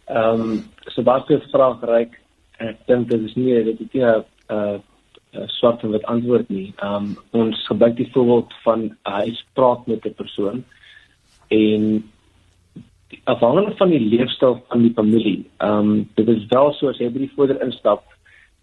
Ehm 0.08 0.42
um, 0.42 0.64
Sebastian 0.88 1.42
vraag 1.52 1.84
ryk 1.84 2.14
ek 2.60 2.88
dink 2.88 3.10
dit 3.10 3.22
is 3.22 3.36
nie 3.36 3.64
dit 3.64 3.80
is 3.82 3.94
nie 3.94 4.04
'n 4.04 4.24
uh, 4.50 4.80
swart 5.48 5.84
en 5.84 5.92
wit 5.92 6.06
antwoord 6.06 6.50
nie. 6.50 6.74
Ehm 6.78 6.96
um, 6.96 7.18
ons 7.32 7.68
gebruik 7.68 7.96
die 7.96 8.12
voorbeeld 8.14 8.54
van 8.64 8.84
uh, 8.84 9.14
huis 9.20 9.46
praat 9.54 9.88
met 9.88 10.06
'n 10.06 10.14
persoon 10.14 10.64
en 11.48 12.04
afhangende 13.24 13.76
van 13.78 13.90
die 13.90 14.00
leefstyl 14.00 14.60
van 14.68 14.82
die 14.82 14.94
familie. 14.94 15.46
Ehm 15.58 15.80
um, 15.80 16.10
dit 16.16 16.28
is 16.28 16.46
wel 16.50 16.74
so 16.74 16.90
as 16.90 17.00
jy 17.00 17.10
by 17.10 17.20
die 17.26 17.32
voordeur 17.36 17.62
instap 17.66 18.04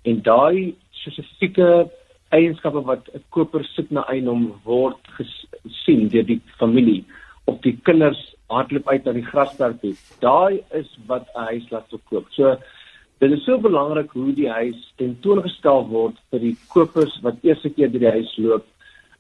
en 0.02 0.22
daai 0.22 0.74
spesifieke 0.90 1.88
eienskappe 2.32 2.82
wat 2.88 3.08
'n 3.14 3.24
koper 3.28 3.64
soek 3.64 3.90
na 3.90 4.04
eiendom 4.12 4.52
word 4.64 5.00
gesien 5.16 6.08
deur 6.08 6.26
die 6.26 6.40
familie 6.58 7.04
of 7.44 7.60
die 7.60 7.76
kinders 7.88 8.20
hardloop 8.48 8.88
uit 8.88 9.04
na 9.04 9.12
die 9.12 9.26
grasperk 9.26 9.80
toe. 9.80 9.94
Daai 10.20 10.62
is 10.80 10.88
wat 11.06 11.26
'n 11.34 11.46
huis 11.50 11.66
laat 11.70 11.88
verkoop. 11.88 12.26
So 12.30 12.56
dit 13.18 13.32
is 13.32 13.44
so 13.44 13.58
belangrik 13.58 14.10
hoe 14.10 14.32
die 14.34 14.50
huis 14.50 14.92
tentoongestel 14.96 15.88
word 15.88 16.16
vir 16.30 16.40
die 16.40 16.56
kopers 16.68 17.20
wat 17.22 17.42
eerste 17.42 17.70
keer 17.70 17.90
deur 17.90 18.00
die 18.06 18.16
huis 18.18 18.36
loop. 18.36 18.66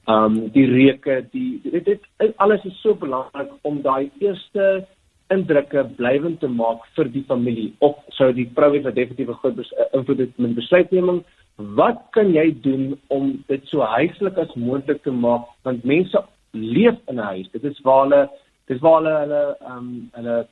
Ehm 0.08 0.24
um, 0.24 0.48
die 0.56 0.66
reuke, 0.66 1.22
die 1.32 1.60
dit, 1.62 1.84
dit 1.84 2.36
alles 2.36 2.64
is 2.64 2.80
so 2.82 2.94
belangrik 2.94 3.52
om 3.62 3.82
daai 3.82 4.10
eerste 4.18 4.86
indrukke 5.34 5.84
blywend 5.96 6.40
te 6.40 6.48
maak 6.48 6.84
vir 6.96 7.08
die 7.14 7.24
familie 7.28 7.72
of 7.80 7.96
sou 8.18 8.32
die 8.32 8.48
vrou 8.56 8.72
het 8.74 8.86
'n 8.86 8.94
definitiewe 8.94 9.34
groot 9.40 9.58
invloed 9.92 10.18
het 10.18 10.38
met 10.38 10.54
besluitneming? 10.54 11.22
Wat 11.56 11.98
kan 12.10 12.32
jy 12.32 12.54
doen 12.62 12.98
om 13.08 13.44
dit 13.48 13.66
so 13.66 13.80
huislik 13.80 14.38
as 14.38 14.54
moontlik 14.54 15.02
te 15.02 15.10
maak? 15.10 15.44
Want 15.64 15.84
mense 15.84 16.24
leef 16.52 16.96
in 17.08 17.16
'n 17.16 17.28
huis. 17.32 17.50
Dit 17.52 17.64
is 17.64 17.80
waar 17.80 18.02
hulle 18.02 18.30
dis 18.66 18.80
waar 18.80 19.02
hulle 19.02 19.18
hulle 19.18 19.56
ehm 19.60 19.78
um, 19.78 20.10
hulle 20.12 20.46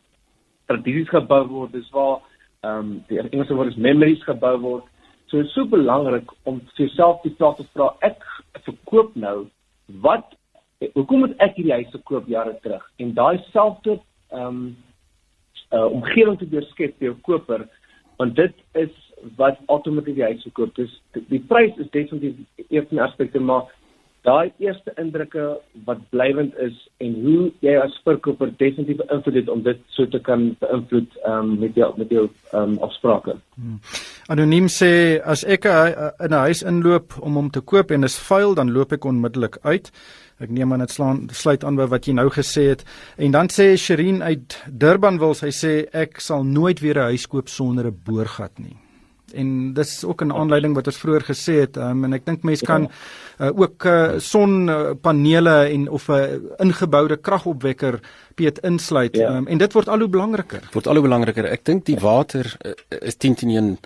tradisies 0.66 1.08
gebou 1.08 1.44
word. 1.48 1.72
Dis 1.72 1.90
waar 1.90 2.20
ehm 2.62 2.78
um, 2.78 3.04
die 3.08 3.18
Engelse 3.18 3.54
woord 3.54 3.68
is 3.68 3.76
memories 3.76 4.22
gebou 4.22 4.58
word. 4.58 4.84
So 5.26 5.36
dit 5.36 5.46
is 5.46 5.52
so 5.52 5.64
belangrik 5.64 6.30
om 6.42 6.60
vir 6.60 6.86
jouself 6.86 7.22
die 7.22 7.34
vraag 7.38 7.56
te 7.56 7.64
vra 7.72 7.94
ek 8.00 8.24
verkoop 8.64 9.14
nou 9.14 9.46
wat 10.02 10.36
hoekom 10.94 11.20
moet 11.24 11.34
ek 11.44 11.58
hierdie 11.58 11.76
huis 11.76 11.90
verkoop 11.92 12.28
jare 12.28 12.56
terug? 12.62 12.84
En 12.98 13.14
daai 13.14 13.38
selfde 13.52 13.98
ehm 14.30 14.46
um, 14.46 14.76
uh, 15.70 15.86
omgewing 15.86 16.38
te 16.38 16.48
deurskep 16.50 16.96
vir 16.98 17.10
jou 17.10 17.16
koper 17.26 17.66
want 18.18 18.36
dit 18.36 18.54
is 18.72 18.94
wat 19.36 19.58
outomaties 19.66 20.16
die 20.16 20.24
huis 20.24 20.42
verkoop. 20.48 20.74
Dis 20.76 20.92
die, 21.14 21.22
die 21.28 21.42
prys 21.48 21.76
is 21.82 21.90
definitief 21.94 22.90
een 22.90 23.02
aspek 23.04 23.36
maar 23.40 23.68
daai 24.26 24.52
eerste 24.58 24.92
indrukke 25.00 25.44
wat 25.86 26.00
blywend 26.10 26.56
is 26.60 26.76
en 27.00 27.14
hoe 27.24 27.50
jy 27.64 27.76
as 27.80 27.96
verkoper 28.04 28.52
definitief 28.60 29.00
invloed 29.08 29.38
het 29.40 29.48
om 29.48 29.62
dit 29.64 29.80
so 29.96 30.06
te 30.12 30.20
kan 30.26 30.50
beïnvloed 30.60 31.16
um, 31.28 31.54
met 31.60 31.76
jou 31.78 31.90
met 31.96 32.12
jou 32.12 32.26
um, 32.52 32.76
afsprake. 32.84 33.36
Hmm. 33.56 33.78
Anoniem 34.28 34.68
sê 34.72 34.92
as 35.24 35.44
ek 35.44 35.66
a, 35.66 35.76
a, 35.88 36.10
in 36.26 36.34
'n 36.34 36.44
huis 36.46 36.62
inloop 36.62 37.16
om 37.20 37.38
hom 37.40 37.50
te 37.50 37.60
koop 37.60 37.90
en 37.90 38.04
is 38.04 38.18
vuil 38.18 38.54
dan 38.54 38.72
loop 38.72 38.92
ek 38.92 39.04
onmiddellik 39.04 39.58
uit. 39.62 39.90
Ek 40.40 40.50
neem 40.50 40.72
aan 40.72 40.84
dit 40.84 40.90
slaan 40.90 41.28
sluit 41.32 41.64
aan 41.64 41.76
by 41.76 41.86
wat 41.88 42.06
jy 42.06 42.14
nou 42.16 42.28
gesê 42.32 42.68
het. 42.72 42.84
En 43.16 43.30
dan 43.30 43.48
sê 43.48 43.76
Sherin 43.76 44.22
uit 44.22 44.62
Durban 44.68 45.18
wil 45.18 45.34
sy 45.34 45.50
sê 45.52 45.74
ek 45.92 46.20
sal 46.20 46.44
nooit 46.44 46.80
weer 46.80 46.98
'n 46.98 47.12
huis 47.12 47.26
koop 47.26 47.48
sonder 47.48 47.86
'n 47.86 48.00
boorgat 48.04 48.58
nie. 48.58 48.76
En 49.34 49.72
dis 49.74 50.04
ook 50.04 50.22
'n 50.24 50.32
aanleiding 50.32 50.74
wat 50.74 50.86
ons 50.86 50.96
vroeër 50.96 51.24
gesê 51.24 51.54
het 51.60 51.76
um, 51.76 52.04
en 52.04 52.12
ek 52.12 52.26
dink 52.26 52.42
mense 52.42 52.64
kan 52.64 52.88
uh, 53.38 53.50
ook 53.54 53.84
uh, 53.84 54.18
sonpanele 54.18 55.56
en 55.70 55.88
of 55.88 56.08
'n 56.08 56.12
uh, 56.12 56.26
ingeboude 56.58 57.16
kragopwekker 57.16 58.00
Piet 58.34 58.58
insluit 58.58 59.16
ja. 59.16 59.36
um, 59.36 59.46
en 59.46 59.58
dit 59.58 59.72
word 59.72 59.88
al 59.88 59.98
hoe 59.98 60.08
belangriker. 60.08 60.68
Word 60.72 60.86
al 60.86 60.94
hoe 60.94 61.02
belangriker. 61.02 61.44
Ek 61.44 61.64
dink 61.64 61.84
die 61.86 61.98
water 61.98 62.56
uh, 62.64 62.72
is 63.00 63.16
10 63.16 63.34
teen 63.34 63.50
1 63.50 63.78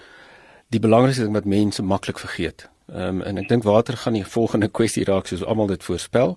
die 0.68 0.80
belangrikste 0.80 1.22
ding 1.22 1.35
wat 1.35 1.44
mense 1.44 1.83
maklik 1.83 2.18
vergeet. 2.18 2.68
Ehm 2.92 3.09
um, 3.09 3.20
en 3.23 3.38
ek 3.40 3.49
dink 3.49 3.62
water 3.64 3.97
gaan 3.97 4.12
die 4.12 4.27
volgende 4.29 4.68
kwessie 4.68 5.05
raak 5.09 5.27
soos 5.27 5.44
almal 5.44 5.70
dit 5.70 5.85
voorspel. 5.85 6.35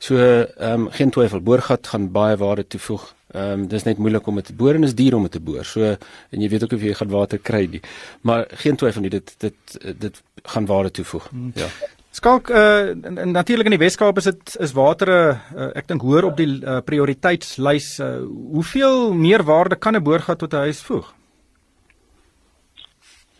So 0.00 0.16
ehm 0.16 0.86
um, 0.86 0.90
geen 0.90 1.10
twyfel, 1.10 1.40
boorgat 1.44 1.86
gaan 1.86 2.10
baie 2.12 2.36
waarde 2.40 2.64
toevoeg. 2.66 3.04
Ehm 3.32 3.52
um, 3.52 3.66
dis 3.68 3.84
net 3.84 3.98
moeilik 3.98 4.26
om 4.26 4.40
dit 4.40 4.46
te 4.46 4.56
boor 4.56 4.74
en 4.74 4.88
is 4.88 4.94
duur 4.94 5.14
om 5.14 5.22
dit 5.28 5.32
te 5.36 5.40
boor. 5.40 5.64
So 5.64 5.84
en 6.30 6.40
jy 6.40 6.48
weet 6.48 6.64
ook 6.64 6.72
of 6.72 6.82
jy 6.82 6.94
gaan 6.94 7.12
water 7.12 7.38
kry 7.38 7.66
nie. 7.70 7.82
Maar 8.22 8.46
geen 8.64 8.76
twyfel 8.76 9.04
nie, 9.04 9.10
dit 9.10 9.34
dit 9.38 9.78
dit 10.00 10.22
gaan 10.42 10.66
waarde 10.66 10.90
toevoeg. 10.90 11.28
Hmm. 11.28 11.52
Ja. 11.54 11.68
Skalk 12.12 12.48
uh 12.48 12.92
natuurlik 13.24 13.68
in 13.68 13.76
die 13.76 13.84
Weskaap 13.84 14.16
is 14.16 14.24
dit 14.24 14.56
is 14.60 14.72
water 14.72 15.08
uh, 15.12 15.70
ek 15.76 15.88
dink 15.88 16.02
hoor 16.04 16.32
op 16.32 16.36
die 16.36 16.48
uh, 16.60 16.80
prioriteitslys. 16.84 17.98
Uh, 18.00 18.10
hoeveel 18.56 19.12
meer 19.12 19.44
waarde 19.44 19.76
kan 19.76 19.96
'n 19.96 20.02
boorgat 20.02 20.38
tot 20.38 20.52
'n 20.52 20.68
huis 20.68 20.82
voeg? 20.82 21.14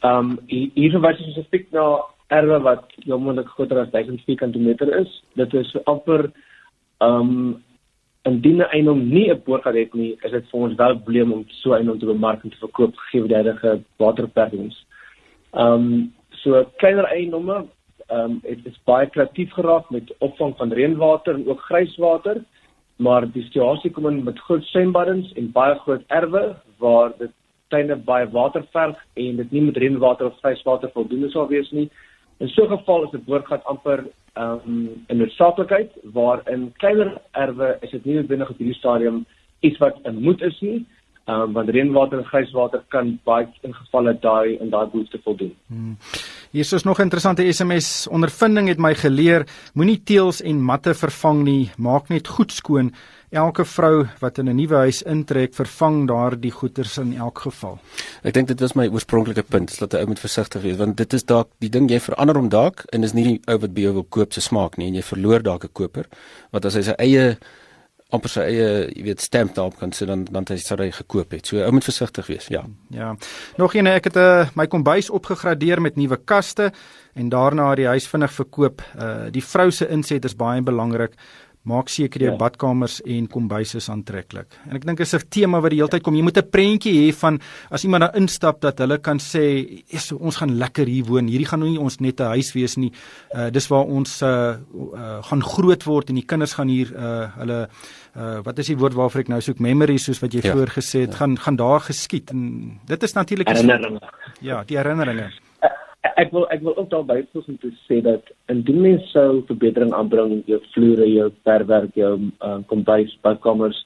Ehm 0.00 0.16
um, 0.16 0.38
hier 0.48 0.90
verwys 0.90 1.18
jy 1.18 1.32
spesifiek 1.32 1.68
na 1.72 2.00
erwe 2.38 2.60
wat 2.64 2.94
jomondelik 3.08 3.50
groter 3.56 3.82
as 3.82 3.90
1000 3.92 4.24
vierkante 4.26 4.58
meter 4.58 4.90
is. 5.00 5.20
Dit 5.40 5.54
is 5.54 5.76
amper 5.84 6.30
ehm 6.98 7.20
um, 7.20 7.62
indien 8.22 8.58
'n 8.62 8.70
eiendom 8.70 9.08
nie 9.08 9.30
'n 9.30 9.42
boorgat 9.44 9.74
het 9.74 9.94
nie, 9.94 10.16
is 10.22 10.30
dit 10.30 10.50
vir 10.50 10.60
ons 10.60 10.74
wel 10.74 10.96
probleem 10.96 11.32
om 11.32 11.44
so 11.48 11.70
'n 11.70 11.74
eiendom 11.74 11.98
te 11.98 12.06
bemark 12.06 12.44
en 12.44 12.50
te 12.50 12.56
verkoop 12.56 12.96
gegee 12.96 13.26
die 13.28 13.34
huidige 13.34 13.82
waterbeperkings. 13.98 14.86
Ehm 15.52 15.72
um, 15.72 16.12
so 16.42 16.64
kleiner 16.76 17.04
eiendomme 17.04 17.66
ehm 18.08 18.30
um, 18.30 18.40
dit 18.42 18.66
is 18.66 18.78
baie 18.84 19.06
kreatief 19.06 19.52
geraak 19.52 19.90
met 19.90 20.14
opvang 20.18 20.56
van 20.56 20.72
reënwater 20.72 21.34
en 21.34 21.48
ook 21.48 21.60
grijswater, 21.60 22.42
maar 22.96 23.26
die 23.32 23.42
situasie 23.42 23.90
kom 23.90 24.06
in 24.06 24.24
met 24.24 24.38
groot 24.38 24.64
swembaddens 24.64 25.32
en 25.32 25.52
baie 25.52 25.74
groot 25.74 26.02
erwe 26.08 26.56
waar 26.78 27.12
dit 27.18 27.30
tuine 27.68 27.96
baie 27.96 28.28
water 28.30 28.64
verg 28.72 28.96
en 29.14 29.36
dit 29.36 29.50
nie 29.50 29.62
met 29.62 29.76
reënwater 29.76 30.26
of 30.26 30.38
grijswater 30.38 30.90
voldoende 30.94 31.30
sal 31.30 31.48
wees 31.48 31.70
nie. 31.70 31.90
In 32.42 32.48
so 32.48 32.64
'n 32.64 32.76
geval 32.76 33.04
is 33.04 33.12
'n 33.14 33.24
boorgat 33.24 33.64
amper 33.64 34.00
ehm 34.34 34.58
um, 34.66 35.04
'n 35.08 35.16
noodsaaklikheid 35.16 35.90
waar 36.12 36.40
in 36.50 36.72
kleiner 36.82 37.10
erwe 37.30 37.76
is 37.80 37.90
dit 37.90 38.04
nie 38.04 38.14
noodwendig 38.14 38.50
op 38.50 38.58
hierdie 38.58 38.78
stadium 38.78 39.26
iets 39.60 39.78
wat 39.78 40.00
'n 40.02 40.22
moet 40.26 40.42
is 40.42 40.60
nie. 40.60 40.86
Ehm 41.24 41.40
um, 41.40 41.52
want 41.52 41.68
reënwater 41.70 42.18
en 42.18 42.24
grijswater 42.24 42.82
kan 42.90 43.18
baie 43.24 43.46
in 43.62 43.74
gevalle 43.74 44.16
daai 44.20 44.56
in 44.58 44.70
daai 44.70 44.88
behoefte 44.90 45.20
voldoen. 45.22 45.52
Hmm. 45.66 45.96
Hier 46.50 46.72
is 46.72 46.82
nog 46.82 46.98
'n 46.98 47.02
interessante 47.02 47.52
SMS. 47.52 48.06
Ondervinding 48.10 48.68
het 48.68 48.78
my 48.78 48.94
geleer, 48.94 49.46
moenie 49.74 50.02
teëls 50.04 50.42
en 50.42 50.60
matte 50.60 50.94
vervang 50.94 51.42
nie, 51.42 51.70
maak 51.76 52.08
net 52.08 52.28
goed 52.28 52.52
skoon 52.52 52.92
elke 53.30 53.64
vrou 53.64 54.06
wat 54.20 54.38
in 54.38 54.48
'n 54.48 54.56
nuwe 54.56 54.74
huis 54.74 55.02
intrek, 55.02 55.54
vervang 55.54 56.08
daardie 56.08 56.50
goederes 56.50 56.98
in 56.98 57.16
elk 57.16 57.38
geval. 57.38 57.78
Ek 58.22 58.34
dink 58.34 58.48
dit 58.48 58.60
was 58.60 58.74
my 58.74 58.88
oorspronklike 58.88 59.42
punt, 59.42 59.78
dat 59.78 59.94
'n 59.94 59.96
ou 59.96 60.06
moet 60.06 60.20
versigtig 60.20 60.62
wees 60.62 60.76
want 60.76 60.96
dit 60.96 61.12
is 61.12 61.24
dalk 61.24 61.48
die 61.58 61.70
ding 61.70 61.90
jy 61.90 62.00
verander 62.00 62.36
hom 62.36 62.48
dalk 62.48 62.84
en 62.92 63.02
is 63.02 63.12
nie 63.14 63.24
die 63.24 63.40
ou 63.46 63.58
wat 63.58 63.74
by 63.74 63.80
jou 63.80 63.92
wil 63.92 64.06
koop 64.08 64.32
se 64.32 64.40
smaak 64.40 64.76
nie 64.76 64.86
en 64.88 64.94
jy 64.94 65.02
verloor 65.02 65.42
dalk 65.42 65.64
'n 65.64 65.72
koper 65.72 66.06
want 66.50 66.64
as 66.64 66.74
hy 66.74 66.82
sy 66.82 66.94
eie 66.98 67.38
amper 68.12 68.32
sy 68.32 68.44
eie, 68.44 68.68
jy 68.92 69.04
weet, 69.06 69.20
stamp 69.24 69.54
daarop 69.56 69.78
kan 69.80 69.92
sit 69.96 70.08
dan 70.10 70.24
dan 70.30 70.46
sou 70.46 70.78
hy 70.80 70.90
gekoop 70.92 71.32
het. 71.32 71.46
So 71.46 71.62
ou 71.64 71.72
moet 71.72 71.84
versigtig 71.84 72.26
wees, 72.26 72.48
ja. 72.52 72.64
Ja. 72.92 73.14
Nog 73.56 73.74
een 73.74 73.86
ek 73.86 74.04
het 74.04 74.16
'n 74.16 74.18
uh, 74.18 74.48
my 74.54 74.66
kombuis 74.66 75.10
opgegradeer 75.10 75.80
met 75.80 75.96
nuwe 75.96 76.16
kaste 76.16 76.72
en 77.14 77.28
daarna 77.28 77.74
die 77.74 77.86
huis 77.86 78.06
vinnig 78.06 78.32
verkoop. 78.32 78.82
Uh 78.98 79.30
die 79.30 79.44
vrou 79.44 79.70
se 79.70 79.88
inset 79.88 80.24
is 80.24 80.36
baie 80.36 80.62
belangrik 80.62 81.14
maak 81.68 81.90
seker 81.92 82.24
jou 82.24 82.32
ja. 82.32 82.38
badkamers 82.38 82.98
en 83.06 83.28
kombuise 83.30 83.78
is 83.78 83.86
aantreklik. 83.92 84.56
En 84.66 84.78
ek 84.78 84.86
dink 84.86 84.98
dit 84.98 85.06
is 85.06 85.14
'n 85.14 85.28
tema 85.30 85.60
wat 85.60 85.70
die 85.70 85.78
hele 85.78 85.90
tyd 85.90 86.02
kom. 86.02 86.14
Jy 86.14 86.22
moet 86.22 86.38
'n 86.38 86.50
prentjie 86.50 86.92
hê 86.92 87.14
van 87.14 87.40
as 87.70 87.84
iemand 87.84 88.02
daar 88.02 88.16
instap 88.16 88.60
dat 88.60 88.78
hulle 88.78 88.98
kan 88.98 89.18
sê, 89.18 89.84
"Eers 89.88 90.12
ons 90.12 90.36
gaan 90.36 90.58
lekker 90.58 90.86
hier 90.86 91.04
woon. 91.04 91.28
Hierdie 91.28 91.46
gaan 91.46 91.60
nou 91.60 91.70
nie 91.70 91.78
ons 91.78 92.00
net 92.00 92.20
'n 92.20 92.34
huis 92.34 92.52
wees 92.52 92.76
nie. 92.76 92.92
Uh 93.34 93.50
dis 93.50 93.68
waar 93.68 93.84
ons 93.84 94.22
uh, 94.22 94.56
uh 94.94 95.22
gaan 95.22 95.42
groot 95.42 95.84
word 95.84 96.08
en 96.08 96.14
die 96.14 96.26
kinders 96.26 96.54
gaan 96.54 96.68
hier 96.68 96.92
uh 96.96 97.30
hulle 97.38 97.68
uh 98.16 98.42
wat 98.42 98.58
is 98.58 98.66
die 98.66 98.76
woord 98.76 98.94
waarvoor 98.94 99.20
ek 99.20 99.28
nou 99.28 99.40
soek 99.40 99.60
memories 99.60 100.04
soos 100.04 100.20
wat 100.20 100.32
jy 100.32 100.40
ja. 100.42 100.54
voorgesê 100.54 101.00
het, 101.00 101.12
ja. 101.12 101.16
gaan 101.16 101.38
gaan 101.38 101.56
daar 101.56 101.80
geskied 101.80 102.30
en 102.30 102.80
dit 102.86 103.02
is 103.02 103.12
natuurlik 103.12 103.48
herinneringe. 103.48 104.00
Ja, 104.40 104.64
die 104.64 104.76
herinneringe 104.76 105.30
ek 106.02 106.32
wil 106.34 106.46
ek 106.50 106.62
wil 106.66 106.76
ook 106.76 106.90
daar 106.90 107.04
byvoeg 107.06 107.48
om 107.48 107.58
te 107.62 107.70
sê 107.86 108.00
dat 108.02 108.30
indien 108.50 108.80
mens 108.82 109.10
sou 109.14 109.42
verbetering 109.46 109.92
aanbring 109.94 110.42
jou 110.50 110.58
vloere, 110.74 111.06
jou 111.06 111.28
perwerk, 111.46 111.94
jou 111.94 112.14
um, 112.18 112.64
kombuis, 112.70 113.12
badkamers, 113.22 113.84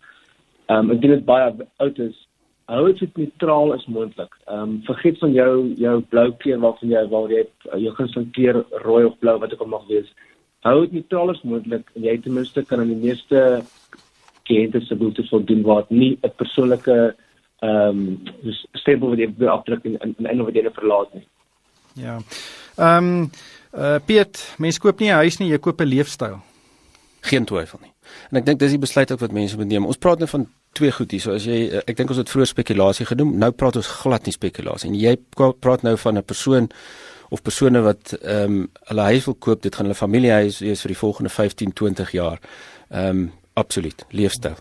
ehm 0.66 0.86
um, 0.86 0.94
indien 0.96 1.16
dit 1.18 1.26
baie 1.28 1.50
oud 1.84 2.00
is, 2.06 2.16
hou 2.72 2.86
dit 2.88 3.02
so 3.02 3.20
neutraal 3.20 3.74
as 3.76 3.84
moontlik. 3.86 4.32
Ehm 4.46 4.62
um, 4.62 4.78
vergeet 4.88 5.20
van 5.24 5.34
jou 5.36 5.50
jou 5.82 5.98
blou 6.14 6.30
kleur 6.44 6.62
waarvan 6.64 6.94
jy 6.94 7.04
waar 7.12 7.36
jy 7.36 7.44
uh, 7.44 7.82
jou 7.84 7.92
gunsteling 8.00 8.32
kleur 8.38 8.62
rooi 8.86 9.04
of 9.04 9.20
blou 9.20 9.36
wat 9.44 9.52
ook 9.52 9.66
al 9.66 9.74
mag 9.76 9.86
wees. 9.92 10.08
Hou 10.64 10.80
dit 10.86 10.96
neutraal 10.98 11.36
as 11.36 11.44
moontlik 11.44 11.92
en 11.94 12.08
jy 12.08 12.16
ten 12.22 12.34
minste 12.40 12.64
kan 12.64 12.80
aan 12.80 12.94
die 12.94 13.04
meeste 13.04 13.44
kliënte 14.48 14.80
se 14.80 14.96
behoeftes 14.96 15.28
voldoen 15.28 15.62
wat 15.68 15.90
nie 15.90 16.16
'n 16.16 16.36
persoonlike 16.40 16.98
ehm 17.62 18.04
um, 18.08 18.56
stempel 18.72 19.12
wat 19.12 19.18
jy 19.18 19.48
afdruk 19.52 19.84
in 19.84 19.98
in 20.00 20.14
'n 20.18 20.40
of 20.40 20.48
ander 20.48 20.78
verlaat 20.80 21.14
nie. 21.14 21.26
Ja. 21.96 22.20
Ehm 22.76 23.04
um, 23.04 23.30
uh 23.76 23.96
Piet, 24.04 24.40
mense 24.58 24.80
koop 24.80 25.00
nie 25.00 25.10
'n 25.10 25.20
huis 25.24 25.38
nie, 25.38 25.50
jy 25.50 25.58
koop 25.58 25.80
'n 25.80 25.88
leefstyl. 25.88 26.40
Geen 27.20 27.44
twyfel 27.44 27.78
nie. 27.82 27.92
En 28.30 28.36
ek 28.36 28.44
dink 28.46 28.58
dis 28.58 28.70
die 28.70 28.78
besluit 28.78 29.10
wat 29.10 29.32
mense 29.32 29.56
moet 29.56 29.66
neem. 29.66 29.86
Ons 29.86 29.96
praat 29.96 30.18
nou 30.18 30.28
van 30.28 30.46
twee 30.72 30.92
goed 30.92 31.10
hier. 31.10 31.20
So 31.20 31.32
as 31.32 31.44
jy 31.44 31.70
uh, 31.72 31.82
ek 31.86 31.96
dink 31.96 32.10
ons 32.10 32.18
het 32.18 32.30
vroeër 32.30 32.46
spekulasie 32.46 33.06
genoem, 33.06 33.38
nou 33.38 33.50
praat 33.50 33.76
ons 33.76 33.86
glad 33.86 34.24
nie 34.24 34.32
spekulasie 34.32 34.90
nie. 34.90 35.00
Jy 35.00 35.16
praat 35.60 35.82
nou 35.82 35.96
van 35.96 36.18
'n 36.18 36.24
persoon 36.24 36.70
of 37.30 37.42
persone 37.42 37.80
wat 37.80 38.12
ehm 38.22 38.44
um, 38.44 38.70
hulle 38.88 39.02
huis 39.02 39.24
wil 39.24 39.34
koop, 39.34 39.62
dit 39.62 39.74
gaan 39.74 39.86
hulle 39.86 39.98
familiehuis 39.98 40.58
wees 40.58 40.80
vir 40.80 40.88
die 40.88 41.02
volgende 41.02 41.30
15, 41.30 41.72
20 41.72 42.10
jaar. 42.10 42.40
Ehm 42.90 43.08
um, 43.08 43.32
absoluut, 43.54 44.04
leefstyl. 44.10 44.56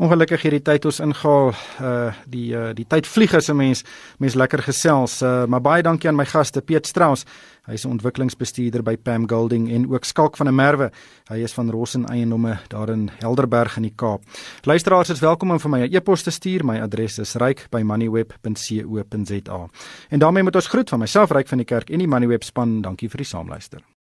Ongelukkig 0.00 0.46
hierdie 0.46 0.62
tyd 0.64 0.86
ons 0.88 0.96
ingehaal 1.04 1.50
uh 1.84 2.08
die 2.32 2.54
uh 2.56 2.70
die 2.72 2.86
tyd 2.88 3.04
vlieg 3.04 3.34
as 3.36 3.52
'n 3.52 3.56
mens 3.56 3.84
mens 4.18 4.34
lekker 4.34 4.62
gesels. 4.64 5.22
Uh 5.22 5.46
maar 5.46 5.60
baie 5.60 5.82
dankie 5.82 6.08
aan 6.08 6.16
my 6.16 6.24
gaste 6.24 6.62
Piet 6.62 6.86
Strauss. 6.86 7.26
Hy 7.66 7.74
is 7.74 7.84
'n 7.84 7.90
ontwikkelingsbestuurder 7.90 8.82
by 8.82 8.96
Pam 8.96 9.28
Golding 9.28 9.70
en 9.70 9.92
ook 9.92 10.04
Skalk 10.04 10.36
van 10.36 10.46
der 10.46 10.54
Merwe. 10.54 10.90
Hy 11.28 11.36
is 11.44 11.52
van 11.52 11.70
Rossen 11.70 12.06
Eiendomme 12.06 12.58
daar 12.68 12.88
in 12.88 13.10
Helderberg 13.18 13.76
in 13.76 13.82
die 13.82 13.92
Kaap. 13.94 14.22
Luisteraars 14.62 15.10
is 15.10 15.20
welkom 15.20 15.50
om 15.50 15.60
vir 15.60 15.70
my 15.70 15.80
'n 15.80 15.94
e-pos 15.94 16.22
te 16.22 16.30
stuur. 16.30 16.64
My 16.64 16.80
adres 16.80 17.18
is 17.18 17.34
ryk@moneyweb.co.za. 17.34 19.68
En 20.08 20.18
daarmee 20.18 20.42
moet 20.42 20.54
ons 20.54 20.68
groet 20.68 20.88
van 20.88 20.98
myself 20.98 21.30
Ryk 21.30 21.48
van 21.48 21.58
die 21.58 21.66
Kerk 21.66 21.90
en 21.90 21.98
die 21.98 22.08
Moneyweb 22.08 22.42
span. 22.42 22.80
Dankie 22.80 23.08
vir 23.08 23.18
die 23.18 23.26
saamluister. 23.26 23.90